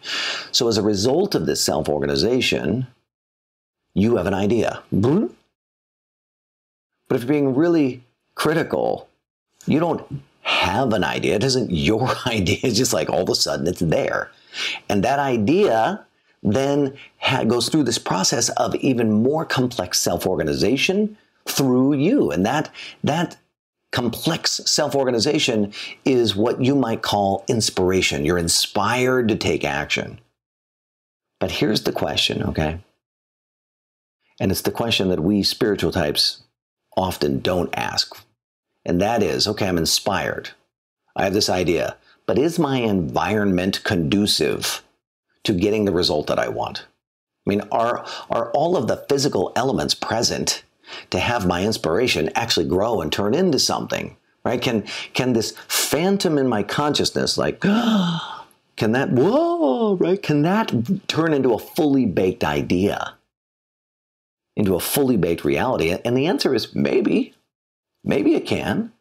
So 0.52 0.68
as 0.68 0.78
a 0.78 0.82
result 0.82 1.36
of 1.36 1.46
this 1.46 1.64
self-organization, 1.64 2.88
you 3.94 4.16
have 4.16 4.28
an 4.28 4.34
idea. 4.34 4.82
But 7.10 7.16
if 7.16 7.24
you're 7.24 7.34
being 7.34 7.56
really 7.56 8.04
critical, 8.36 9.10
you 9.66 9.80
don't 9.80 10.22
have 10.44 10.94
an 10.94 11.04
idea. 11.04 11.36
It 11.36 11.44
isn't 11.44 11.72
your 11.72 12.10
idea. 12.26 12.60
It's 12.64 12.78
just 12.78 12.94
like 12.94 13.10
all 13.10 13.24
of 13.24 13.30
a 13.30 13.36
sudden 13.36 13.68
it's 13.68 13.82
there. 13.82 14.32
And 14.88 15.04
that 15.04 15.20
idea 15.20 16.06
then 16.42 16.98
goes 17.48 17.68
through 17.68 17.84
this 17.84 17.98
process 17.98 18.48
of 18.50 18.74
even 18.76 19.12
more 19.12 19.44
complex 19.44 20.00
self-organization 20.00 21.18
through 21.46 21.96
you. 21.96 22.32
And 22.32 22.46
that, 22.46 22.72
that 23.04 23.38
complex 23.92 24.62
self-organization 24.66 25.74
is 26.06 26.36
what 26.36 26.64
you 26.64 26.76
might 26.76 27.02
call 27.02 27.44
inspiration. 27.48 28.24
You're 28.24 28.38
inspired 28.38 29.28
to 29.28 29.36
take 29.36 29.66
action. 29.66 30.20
But 31.40 31.52
here's 31.52 31.84
the 31.84 31.92
question, 31.92 32.44
okay? 32.44 32.80
And 34.40 34.52
it's 34.52 34.62
the 34.62 34.72
question 34.72 35.10
that 35.10 35.20
we 35.20 35.44
spiritual 35.44 35.92
types 35.92 36.44
often 37.00 37.40
don't 37.40 37.74
ask. 37.76 38.16
And 38.86 39.02
that 39.02 39.24
is 39.24 39.48
okay, 39.48 39.68
I'm 39.68 39.78
inspired. 39.78 40.52
I 41.16 41.24
have 41.24 41.34
this 41.34 41.50
idea, 41.50 41.98
but 42.26 42.38
is 42.38 42.60
my 42.60 42.78
environment 42.78 43.84
conducive 43.84 44.84
to 45.44 45.54
getting 45.54 45.86
the 45.86 45.92
result 45.92 46.28
that 46.28 46.40
I 46.40 46.50
want? 46.50 46.86
I 47.46 47.50
mean, 47.50 47.62
are, 47.72 48.06
are 48.30 48.52
all 48.52 48.78
of 48.78 48.88
the 48.88 48.98
physical 49.10 49.52
elements 49.56 49.94
present 49.94 50.64
to 51.10 51.20
have 51.20 51.48
my 51.48 51.64
inspiration 51.64 52.30
actually 52.36 52.68
grow 52.68 53.02
and 53.02 53.12
turn 53.12 53.34
into 53.34 53.60
something? 53.60 54.16
Right? 54.44 54.62
Can, 54.62 54.84
can 55.14 55.34
this 55.34 55.54
phantom 55.68 56.38
in 56.38 56.48
my 56.48 56.64
consciousness, 56.64 57.38
like, 57.38 57.60
can 58.76 58.92
that, 58.94 59.10
whoa, 59.12 59.96
right? 59.96 60.22
Can 60.22 60.44
that 60.44 60.72
turn 61.08 61.34
into 61.34 61.54
a 61.54 61.60
fully 61.60 62.06
baked 62.06 62.44
idea? 62.44 63.16
Into 64.56 64.76
a 64.76 64.80
fully 64.80 65.18
baked 65.18 65.46
reality? 65.46 65.96
And 66.04 66.18
the 66.18 66.28
answer 66.28 66.54
is 66.54 66.76
maybe. 66.76 67.34
Maybe 68.04 68.36
it 68.36 68.46
can. 68.46 68.92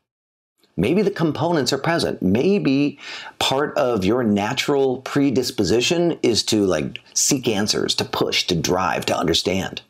Maybe 0.77 1.03
the 1.03 1.11
components 1.11 1.73
are 1.73 1.79
present. 1.79 2.23
Maybe 2.23 3.01
part 3.41 3.77
of 3.77 4.05
your 4.05 4.23
natural 4.23 4.99
predisposition 4.99 6.19
is 6.23 6.45
to 6.45 6.65
like 6.65 7.01
seek 7.15 7.49
answers, 7.49 7.97
to 7.97 8.05
push, 8.05 8.47
to 8.47 8.55
drive, 8.55 9.05
to 9.07 9.17
understand. 9.17 9.83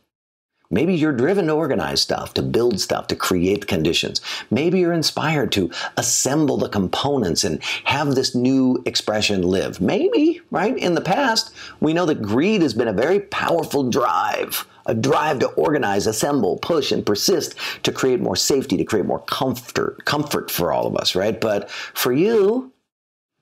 Maybe 0.70 0.94
you're 0.94 1.12
driven 1.12 1.46
to 1.46 1.54
organize 1.54 2.02
stuff, 2.02 2.34
to 2.34 2.42
build 2.42 2.78
stuff, 2.78 3.06
to 3.06 3.16
create 3.16 3.66
conditions. 3.66 4.20
Maybe 4.50 4.80
you're 4.80 4.92
inspired 4.92 5.50
to 5.52 5.70
assemble 5.96 6.58
the 6.58 6.68
components 6.68 7.42
and 7.42 7.62
have 7.84 8.14
this 8.14 8.34
new 8.34 8.82
expression 8.84 9.42
live. 9.42 9.80
Maybe, 9.80 10.42
right? 10.50 10.76
In 10.76 10.94
the 10.94 11.00
past, 11.00 11.54
we 11.80 11.94
know 11.94 12.04
that 12.04 12.20
greed 12.20 12.60
has 12.60 12.74
been 12.74 12.88
a 12.88 12.92
very 12.92 13.20
powerful 13.20 13.88
drive, 13.88 14.66
a 14.88 14.94
drive 14.94 15.38
to 15.38 15.48
organize, 15.50 16.06
assemble, 16.06 16.56
push, 16.56 16.90
and 16.90 17.06
persist 17.06 17.54
to 17.84 17.92
create 17.92 18.20
more 18.20 18.34
safety, 18.34 18.76
to 18.78 18.84
create 18.84 19.06
more 19.06 19.20
comfort, 19.20 20.04
comfort 20.04 20.50
for 20.50 20.72
all 20.72 20.86
of 20.86 20.96
us, 20.96 21.14
right? 21.14 21.40
But 21.40 21.70
for 21.70 22.12
you, 22.12 22.72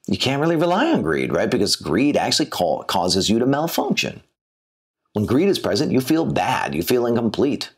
you 0.07 0.19
can't 0.19 0.41
really 0.41 0.57
rely 0.57 0.93
on 0.93 1.03
greed, 1.03 1.33
right? 1.33 1.51
Because 1.51 1.77
greed 1.77 2.17
actually 2.17 2.47
causes 2.47 3.31
you 3.31 3.39
to 3.39 3.47
malfunction. 3.47 4.23
When 5.15 5.25
greed 5.25 5.49
is 5.49 5.59
present, 5.59 5.93
you 5.93 6.01
feel 6.01 6.27
bad, 6.27 6.75
you 6.75 6.83
feel 6.83 7.07
incomplete. 7.07 7.71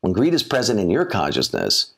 When 0.00 0.12
greed 0.12 0.34
is 0.34 0.42
present 0.42 0.80
in 0.80 0.90
your 0.90 1.04
consciousness, 1.04 1.93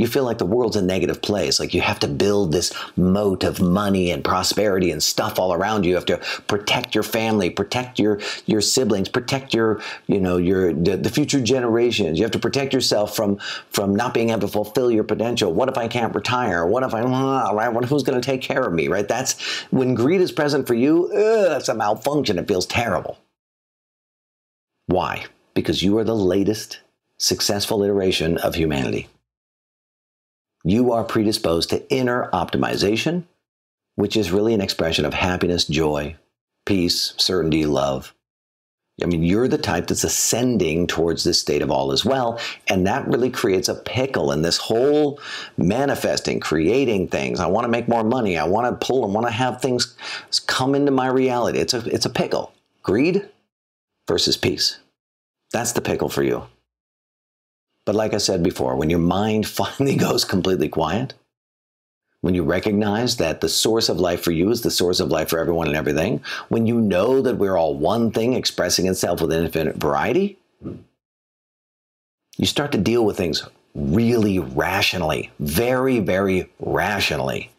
You 0.00 0.06
feel 0.06 0.24
like 0.24 0.38
the 0.38 0.46
world's 0.46 0.76
a 0.76 0.82
negative 0.82 1.20
place. 1.20 1.60
Like 1.60 1.74
you 1.74 1.82
have 1.82 2.00
to 2.00 2.08
build 2.08 2.52
this 2.52 2.72
moat 2.96 3.44
of 3.44 3.60
money 3.60 4.10
and 4.10 4.24
prosperity 4.24 4.90
and 4.90 5.02
stuff 5.02 5.38
all 5.38 5.52
around 5.52 5.84
you. 5.84 5.90
You 5.90 5.96
have 5.96 6.06
to 6.06 6.16
protect 6.46 6.94
your 6.94 7.04
family, 7.04 7.50
protect 7.50 7.98
your 7.98 8.18
your 8.46 8.62
siblings, 8.62 9.10
protect 9.10 9.52
your 9.52 9.82
you 10.06 10.18
know 10.18 10.38
your 10.38 10.72
the, 10.72 10.96
the 10.96 11.10
future 11.10 11.42
generations. 11.42 12.18
You 12.18 12.24
have 12.24 12.32
to 12.32 12.38
protect 12.38 12.72
yourself 12.72 13.14
from 13.14 13.36
from 13.68 13.94
not 13.94 14.14
being 14.14 14.30
able 14.30 14.40
to 14.40 14.48
fulfill 14.48 14.90
your 14.90 15.04
potential. 15.04 15.52
What 15.52 15.68
if 15.68 15.76
I 15.76 15.86
can't 15.86 16.14
retire? 16.14 16.64
What 16.64 16.82
if 16.82 16.94
I 16.94 17.02
right? 17.02 17.68
What, 17.68 17.84
who's 17.84 18.02
going 18.02 18.18
to 18.18 18.24
take 18.24 18.40
care 18.40 18.62
of 18.62 18.72
me? 18.72 18.88
Right? 18.88 19.06
That's 19.06 19.38
when 19.70 19.94
greed 19.94 20.22
is 20.22 20.32
present 20.32 20.66
for 20.66 20.72
you. 20.72 21.12
Ugh, 21.12 21.58
it's 21.58 21.68
a 21.68 21.74
malfunction. 21.74 22.38
It 22.38 22.48
feels 22.48 22.64
terrible. 22.64 23.18
Why? 24.86 25.26
Because 25.52 25.82
you 25.82 25.98
are 25.98 26.04
the 26.04 26.16
latest 26.16 26.80
successful 27.18 27.84
iteration 27.84 28.38
of 28.38 28.54
humanity 28.54 29.08
you 30.64 30.92
are 30.92 31.04
predisposed 31.04 31.70
to 31.70 31.88
inner 31.90 32.28
optimization, 32.32 33.24
which 33.94 34.16
is 34.16 34.30
really 34.30 34.54
an 34.54 34.60
expression 34.60 35.04
of 35.04 35.14
happiness, 35.14 35.64
joy, 35.64 36.16
peace, 36.66 37.14
certainty, 37.16 37.66
love. 37.66 38.14
I 39.02 39.06
mean, 39.06 39.22
you're 39.22 39.48
the 39.48 39.58
type 39.58 39.86
that's 39.86 40.04
ascending 40.04 40.86
towards 40.86 41.24
this 41.24 41.40
state 41.40 41.62
of 41.62 41.70
all 41.70 41.92
is 41.92 42.04
well. 42.04 42.38
And 42.68 42.86
that 42.86 43.08
really 43.08 43.30
creates 43.30 43.68
a 43.68 43.74
pickle 43.74 44.30
in 44.32 44.42
this 44.42 44.58
whole 44.58 45.18
manifesting, 45.56 46.38
creating 46.38 47.08
things. 47.08 47.40
I 47.40 47.46
want 47.46 47.64
to 47.64 47.70
make 47.70 47.88
more 47.88 48.04
money. 48.04 48.36
I 48.36 48.44
want 48.44 48.66
to 48.68 48.86
pull 48.86 49.04
and 49.04 49.14
want 49.14 49.26
to 49.26 49.32
have 49.32 49.60
things 49.62 49.96
come 50.46 50.74
into 50.74 50.92
my 50.92 51.06
reality. 51.06 51.58
It's 51.58 51.72
a, 51.72 51.78
it's 51.86 52.06
a 52.06 52.10
pickle. 52.10 52.52
Greed 52.82 53.26
versus 54.06 54.36
peace. 54.36 54.78
That's 55.52 55.72
the 55.72 55.80
pickle 55.80 56.08
for 56.08 56.22
you. 56.22 56.44
But 57.86 57.94
like 57.94 58.14
I 58.14 58.18
said 58.18 58.42
before, 58.42 58.76
when 58.76 58.90
your 58.90 58.98
mind 58.98 59.46
finally 59.60 59.96
goes 59.96 60.24
completely 60.24 60.68
quiet, 60.68 61.14
when 62.20 62.34
you 62.34 62.42
recognize 62.42 63.16
that 63.16 63.40
the 63.40 63.48
source 63.48 63.88
of 63.88 63.98
life 63.98 64.22
for 64.22 64.30
you 64.30 64.50
is 64.50 64.60
the 64.60 64.70
source 64.70 65.00
of 65.00 65.10
life 65.10 65.30
for 65.30 65.38
everyone 65.38 65.68
and 65.68 65.76
everything, 65.76 66.22
when 66.48 66.66
you 66.66 66.78
know 66.78 67.22
that 67.22 67.36
we're 67.36 67.56
all 67.56 67.74
one 67.74 68.10
thing 68.10 68.34
expressing 68.34 68.86
itself 68.86 69.22
with 69.22 69.32
infinite 69.32 69.76
variety, 69.76 70.38
you 72.36 72.46
start 72.46 72.72
to 72.72 72.78
deal 72.78 73.04
with 73.04 73.16
things 73.16 73.42
really 73.74 74.38
rationally, 74.38 75.30
very, 75.38 75.98
very 75.98 76.50
rationally. 76.58 77.50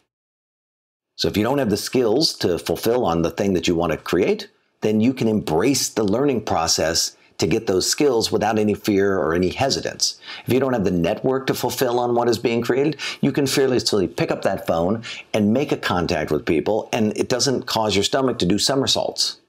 So 1.16 1.28
if 1.28 1.36
you 1.36 1.42
don't 1.42 1.58
have 1.58 1.70
the 1.70 1.76
skills 1.76 2.32
to 2.38 2.58
fulfill 2.58 3.04
on 3.04 3.22
the 3.22 3.30
thing 3.30 3.54
that 3.54 3.66
you 3.66 3.74
want 3.74 3.92
to 3.92 3.98
create, 3.98 4.48
then 4.80 5.00
you 5.00 5.12
can 5.14 5.28
embrace 5.28 5.88
the 5.88 6.02
learning 6.04 6.44
process 6.44 7.16
to 7.42 7.46
get 7.48 7.66
those 7.66 7.90
skills 7.90 8.30
without 8.30 8.56
any 8.56 8.72
fear 8.72 9.18
or 9.18 9.34
any 9.34 9.50
hesitance. 9.50 10.20
If 10.46 10.52
you 10.52 10.60
don't 10.60 10.72
have 10.72 10.84
the 10.84 10.92
network 10.92 11.48
to 11.48 11.54
fulfill 11.54 11.98
on 11.98 12.14
what 12.14 12.28
is 12.28 12.38
being 12.38 12.62
created, 12.62 12.98
you 13.20 13.32
can 13.32 13.48
fearlessly 13.48 14.06
pick 14.06 14.30
up 14.30 14.42
that 14.42 14.64
phone 14.66 15.02
and 15.34 15.52
make 15.52 15.72
a 15.72 15.76
contact 15.76 16.30
with 16.30 16.46
people, 16.46 16.88
and 16.92 17.16
it 17.18 17.28
doesn't 17.28 17.66
cause 17.66 17.96
your 17.96 18.04
stomach 18.04 18.38
to 18.38 18.46
do 18.46 18.58
somersaults. 18.58 19.40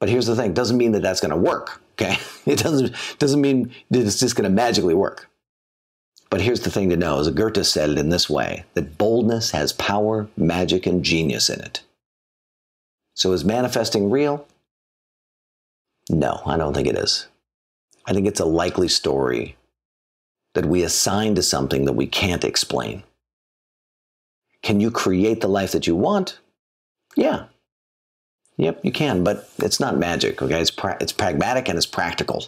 But 0.00 0.08
here's 0.08 0.26
the 0.26 0.34
thing: 0.34 0.50
it 0.50 0.56
doesn't 0.56 0.76
mean 0.76 0.90
that 0.92 1.02
that's 1.02 1.20
going 1.20 1.30
to 1.30 1.36
work. 1.36 1.80
Okay, 1.92 2.16
it 2.46 2.58
doesn't 2.58 2.92
doesn't 3.20 3.40
mean 3.40 3.72
that 3.90 4.04
it's 4.04 4.18
just 4.18 4.34
going 4.34 4.50
to 4.50 4.54
magically 4.54 4.94
work. 4.94 5.30
But 6.30 6.40
here's 6.40 6.62
the 6.62 6.70
thing 6.70 6.90
to 6.90 6.96
know: 6.96 7.20
as 7.20 7.30
Goethe 7.30 7.64
said 7.64 7.90
it 7.90 7.98
in 7.98 8.08
this 8.08 8.28
way, 8.28 8.64
that 8.74 8.98
boldness 8.98 9.52
has 9.52 9.72
power, 9.72 10.26
magic, 10.36 10.84
and 10.84 11.04
genius 11.04 11.48
in 11.48 11.60
it. 11.60 11.82
So 13.14 13.30
is 13.30 13.44
manifesting 13.44 14.10
real? 14.10 14.48
No, 16.10 16.42
I 16.44 16.56
don't 16.56 16.74
think 16.74 16.88
it 16.88 16.98
is. 16.98 17.28
I 18.06 18.12
think 18.12 18.26
it's 18.26 18.40
a 18.40 18.44
likely 18.44 18.88
story 18.88 19.56
that 20.54 20.66
we 20.66 20.82
assign 20.82 21.34
to 21.34 21.42
something 21.42 21.84
that 21.84 21.94
we 21.94 22.06
can't 22.06 22.44
explain. 22.44 23.02
Can 24.62 24.80
you 24.80 24.90
create 24.90 25.40
the 25.40 25.48
life 25.48 25.72
that 25.72 25.86
you 25.86 25.96
want? 25.96 26.38
Yeah. 27.16 27.46
Yep, 28.56 28.84
you 28.84 28.92
can, 28.92 29.24
but 29.24 29.50
it's 29.58 29.80
not 29.80 29.98
magic, 29.98 30.40
okay? 30.40 30.60
It's, 30.60 30.70
pra- 30.70 30.98
it's 31.00 31.12
pragmatic 31.12 31.68
and 31.68 31.76
it's 31.76 31.86
practical. 31.86 32.46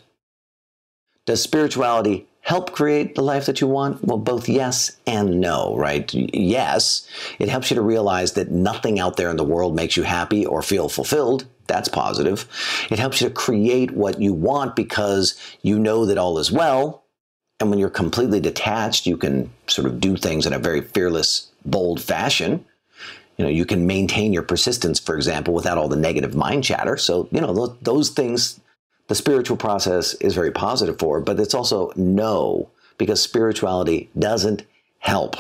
Does 1.24 1.42
spirituality 1.42 2.28
help 2.42 2.72
create 2.72 3.16
the 3.16 3.22
life 3.22 3.46
that 3.46 3.60
you 3.60 3.66
want? 3.66 4.04
Well, 4.04 4.18
both 4.18 4.48
yes 4.48 4.96
and 5.06 5.40
no, 5.40 5.76
right? 5.76 6.08
Yes, 6.14 7.08
it 7.40 7.48
helps 7.48 7.70
you 7.70 7.74
to 7.74 7.82
realize 7.82 8.34
that 8.34 8.52
nothing 8.52 9.00
out 9.00 9.16
there 9.16 9.30
in 9.30 9.36
the 9.36 9.42
world 9.44 9.74
makes 9.74 9.96
you 9.96 10.04
happy 10.04 10.46
or 10.46 10.62
feel 10.62 10.88
fulfilled. 10.88 11.46
That's 11.66 11.88
positive. 11.88 12.46
It 12.90 12.98
helps 12.98 13.20
you 13.20 13.28
to 13.28 13.34
create 13.34 13.90
what 13.92 14.20
you 14.20 14.32
want 14.32 14.76
because 14.76 15.38
you 15.62 15.78
know 15.78 16.06
that 16.06 16.18
all 16.18 16.38
is 16.38 16.52
well. 16.52 17.04
And 17.58 17.70
when 17.70 17.78
you're 17.78 17.90
completely 17.90 18.40
detached, 18.40 19.06
you 19.06 19.16
can 19.16 19.50
sort 19.66 19.86
of 19.86 20.00
do 20.00 20.16
things 20.16 20.46
in 20.46 20.52
a 20.52 20.58
very 20.58 20.82
fearless, 20.82 21.50
bold 21.64 22.02
fashion. 22.02 22.64
You 23.38 23.44
know, 23.44 23.50
you 23.50 23.64
can 23.64 23.86
maintain 23.86 24.32
your 24.32 24.42
persistence, 24.42 24.98
for 24.98 25.16
example, 25.16 25.54
without 25.54 25.78
all 25.78 25.88
the 25.88 25.96
negative 25.96 26.34
mind 26.34 26.64
chatter. 26.64 26.96
So, 26.96 27.28
you 27.30 27.40
know, 27.40 27.52
those, 27.52 27.76
those 27.82 28.10
things, 28.10 28.60
the 29.08 29.14
spiritual 29.14 29.56
process 29.56 30.14
is 30.14 30.34
very 30.34 30.50
positive 30.50 30.98
for, 30.98 31.20
but 31.20 31.38
it's 31.40 31.54
also 31.54 31.92
no, 31.96 32.70
because 32.98 33.22
spirituality 33.22 34.10
doesn't 34.18 34.62
help 34.98 35.36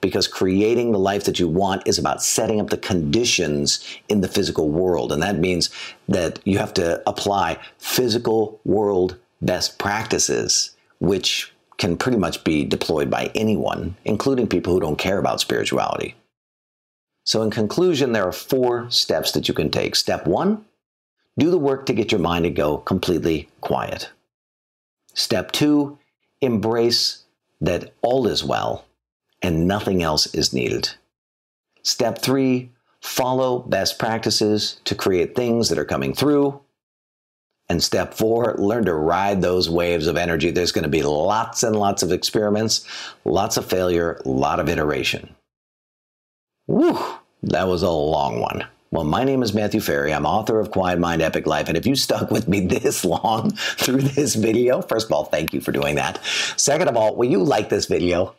because 0.00 0.28
creating 0.28 0.92
the 0.92 0.98
life 0.98 1.24
that 1.24 1.38
you 1.38 1.48
want 1.48 1.86
is 1.86 1.98
about 1.98 2.22
setting 2.22 2.60
up 2.60 2.70
the 2.70 2.76
conditions 2.76 3.84
in 4.08 4.20
the 4.20 4.28
physical 4.28 4.68
world. 4.68 5.12
And 5.12 5.22
that 5.22 5.38
means 5.38 5.70
that 6.08 6.38
you 6.44 6.58
have 6.58 6.74
to 6.74 7.02
apply 7.08 7.58
physical 7.78 8.60
world 8.64 9.16
best 9.42 9.78
practices, 9.78 10.76
which 11.00 11.52
can 11.78 11.96
pretty 11.96 12.18
much 12.18 12.42
be 12.44 12.64
deployed 12.64 13.10
by 13.10 13.30
anyone, 13.34 13.96
including 14.04 14.46
people 14.46 14.72
who 14.72 14.80
don't 14.80 14.98
care 14.98 15.18
about 15.18 15.40
spirituality. 15.40 16.14
So, 17.24 17.42
in 17.42 17.50
conclusion, 17.50 18.12
there 18.12 18.26
are 18.26 18.32
four 18.32 18.88
steps 18.90 19.32
that 19.32 19.48
you 19.48 19.54
can 19.54 19.70
take. 19.70 19.96
Step 19.96 20.26
one, 20.26 20.64
do 21.38 21.50
the 21.50 21.58
work 21.58 21.84
to 21.86 21.92
get 21.92 22.12
your 22.12 22.20
mind 22.20 22.44
to 22.44 22.50
go 22.50 22.78
completely 22.78 23.48
quiet. 23.60 24.10
Step 25.12 25.52
two, 25.52 25.98
embrace 26.40 27.24
that 27.60 27.92
all 28.02 28.26
is 28.26 28.44
well 28.44 28.85
and 29.46 29.68
nothing 29.68 30.02
else 30.02 30.26
is 30.34 30.52
needed. 30.52 30.90
Step 31.84 32.18
three, 32.18 32.72
follow 33.00 33.60
best 33.60 33.96
practices 33.96 34.80
to 34.84 34.96
create 34.96 35.36
things 35.36 35.68
that 35.68 35.78
are 35.78 35.84
coming 35.84 36.12
through. 36.12 36.60
And 37.68 37.80
step 37.80 38.12
four, 38.12 38.56
learn 38.58 38.86
to 38.86 38.94
ride 38.94 39.40
those 39.40 39.70
waves 39.70 40.08
of 40.08 40.16
energy. 40.16 40.50
There's 40.50 40.72
going 40.72 40.82
to 40.82 40.88
be 40.88 41.02
lots 41.02 41.62
and 41.62 41.76
lots 41.76 42.02
of 42.02 42.10
experiments, 42.10 42.88
lots 43.24 43.56
of 43.56 43.66
failure, 43.66 44.20
a 44.24 44.28
lot 44.28 44.58
of 44.58 44.68
iteration. 44.68 45.32
Whew, 46.66 46.98
that 47.44 47.68
was 47.68 47.84
a 47.84 47.90
long 47.90 48.40
one. 48.40 48.66
Well, 48.90 49.04
my 49.04 49.22
name 49.22 49.44
is 49.44 49.54
Matthew 49.54 49.80
Ferry. 49.80 50.12
I'm 50.12 50.26
author 50.26 50.58
of 50.58 50.72
Quiet 50.72 50.98
Mind 50.98 51.22
Epic 51.22 51.46
Life. 51.46 51.68
And 51.68 51.76
if 51.76 51.86
you 51.86 51.94
stuck 51.94 52.32
with 52.32 52.48
me 52.48 52.60
this 52.66 53.04
long 53.04 53.50
through 53.52 54.02
this 54.02 54.34
video, 54.34 54.82
first 54.82 55.06
of 55.06 55.12
all, 55.12 55.24
thank 55.24 55.52
you 55.52 55.60
for 55.60 55.70
doing 55.70 55.94
that. 55.94 56.24
Second 56.56 56.88
of 56.88 56.96
all, 56.96 57.14
will 57.14 57.30
you 57.30 57.44
like 57.44 57.68
this 57.68 57.86
video? 57.86 58.34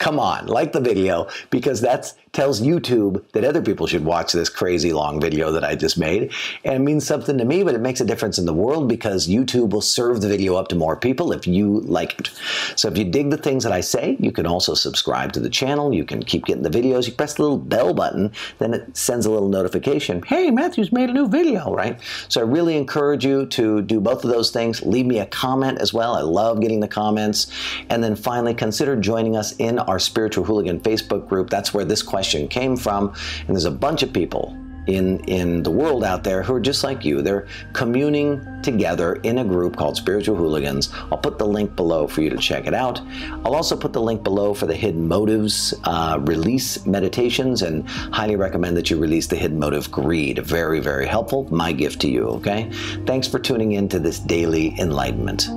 Come 0.00 0.18
on, 0.18 0.46
like 0.46 0.72
the 0.72 0.80
video 0.80 1.28
because 1.50 1.82
that 1.82 2.12
tells 2.32 2.60
YouTube 2.60 3.22
that 3.32 3.44
other 3.44 3.60
people 3.60 3.86
should 3.86 4.04
watch 4.04 4.32
this 4.32 4.48
crazy 4.48 4.92
long 4.92 5.20
video 5.20 5.50
that 5.52 5.64
I 5.64 5.74
just 5.74 5.98
made. 5.98 6.32
And 6.64 6.74
it 6.74 6.78
means 6.78 7.06
something 7.06 7.36
to 7.38 7.44
me, 7.44 7.64
but 7.64 7.74
it 7.74 7.80
makes 7.80 8.00
a 8.00 8.04
difference 8.04 8.38
in 8.38 8.46
the 8.46 8.54
world 8.54 8.88
because 8.88 9.28
YouTube 9.28 9.70
will 9.70 9.80
serve 9.80 10.20
the 10.20 10.28
video 10.28 10.54
up 10.54 10.68
to 10.68 10.76
more 10.76 10.96
people 10.96 11.32
if 11.32 11.46
you 11.46 11.80
like 11.80 12.18
it. 12.18 12.30
So 12.76 12.88
if 12.88 12.96
you 12.96 13.04
dig 13.04 13.30
the 13.30 13.36
things 13.36 13.64
that 13.64 13.72
I 13.72 13.80
say, 13.80 14.16
you 14.20 14.32
can 14.32 14.46
also 14.46 14.74
subscribe 14.74 15.32
to 15.32 15.40
the 15.40 15.50
channel. 15.50 15.92
You 15.92 16.04
can 16.04 16.22
keep 16.22 16.46
getting 16.46 16.62
the 16.62 16.70
videos. 16.70 17.06
You 17.06 17.12
press 17.12 17.34
the 17.34 17.42
little 17.42 17.58
bell 17.58 17.92
button, 17.92 18.32
then 18.58 18.74
it 18.74 18.96
sends 18.96 19.26
a 19.26 19.30
little 19.30 19.48
notification. 19.48 20.22
Hey, 20.22 20.50
Matthew's 20.50 20.92
made 20.92 21.10
a 21.10 21.12
new 21.12 21.28
video, 21.28 21.74
right? 21.74 22.00
So 22.28 22.40
I 22.40 22.44
really 22.44 22.76
encourage 22.76 23.24
you 23.24 23.46
to 23.46 23.82
do 23.82 24.00
both 24.00 24.24
of 24.24 24.30
those 24.30 24.50
things. 24.50 24.82
Leave 24.82 25.06
me 25.06 25.18
a 25.18 25.26
comment 25.26 25.78
as 25.78 25.92
well. 25.92 26.14
I 26.14 26.22
love 26.22 26.60
getting 26.60 26.80
the 26.80 26.88
comments. 26.88 27.52
And 27.90 28.02
then 28.02 28.14
finally, 28.14 28.54
consider 28.54 28.96
joining 28.96 29.36
us 29.36 29.56
in 29.56 29.78
our 29.90 29.98
Spiritual 29.98 30.44
Hooligan 30.44 30.80
Facebook 30.80 31.28
group. 31.28 31.50
That's 31.50 31.74
where 31.74 31.84
this 31.84 32.02
question 32.02 32.48
came 32.48 32.76
from. 32.76 33.12
And 33.46 33.48
there's 33.48 33.64
a 33.66 33.70
bunch 33.70 34.02
of 34.02 34.12
people 34.12 34.56
in 34.86 35.20
in 35.24 35.62
the 35.62 35.70
world 35.70 36.02
out 36.04 36.24
there 36.24 36.42
who 36.42 36.54
are 36.54 36.60
just 36.60 36.82
like 36.82 37.04
you. 37.04 37.22
They're 37.22 37.46
communing 37.72 38.40
together 38.62 39.14
in 39.22 39.38
a 39.38 39.44
group 39.44 39.76
called 39.76 39.96
Spiritual 39.96 40.36
Hooligans. 40.36 40.90
I'll 41.10 41.18
put 41.18 41.38
the 41.38 41.46
link 41.46 41.76
below 41.76 42.06
for 42.06 42.22
you 42.22 42.30
to 42.30 42.38
check 42.38 42.66
it 42.66 42.74
out. 42.74 43.00
I'll 43.44 43.54
also 43.54 43.76
put 43.76 43.92
the 43.92 44.00
link 44.00 44.22
below 44.24 44.54
for 44.54 44.66
the 44.66 44.74
Hidden 44.74 45.06
Motives 45.06 45.74
uh, 45.84 46.18
release 46.22 46.86
meditations, 46.86 47.62
and 47.62 47.88
highly 47.88 48.36
recommend 48.36 48.76
that 48.76 48.90
you 48.90 48.98
release 48.98 49.26
the 49.26 49.36
Hidden 49.36 49.58
Motive 49.58 49.90
Greed. 49.90 50.38
Very 50.38 50.80
very 50.80 51.06
helpful. 51.06 51.46
My 51.54 51.72
gift 51.72 52.00
to 52.02 52.08
you. 52.08 52.24
Okay. 52.40 52.70
Thanks 53.06 53.28
for 53.28 53.38
tuning 53.38 53.72
in 53.72 53.88
to 53.90 53.98
this 53.98 54.18
daily 54.18 54.78
enlightenment. 54.78 55.48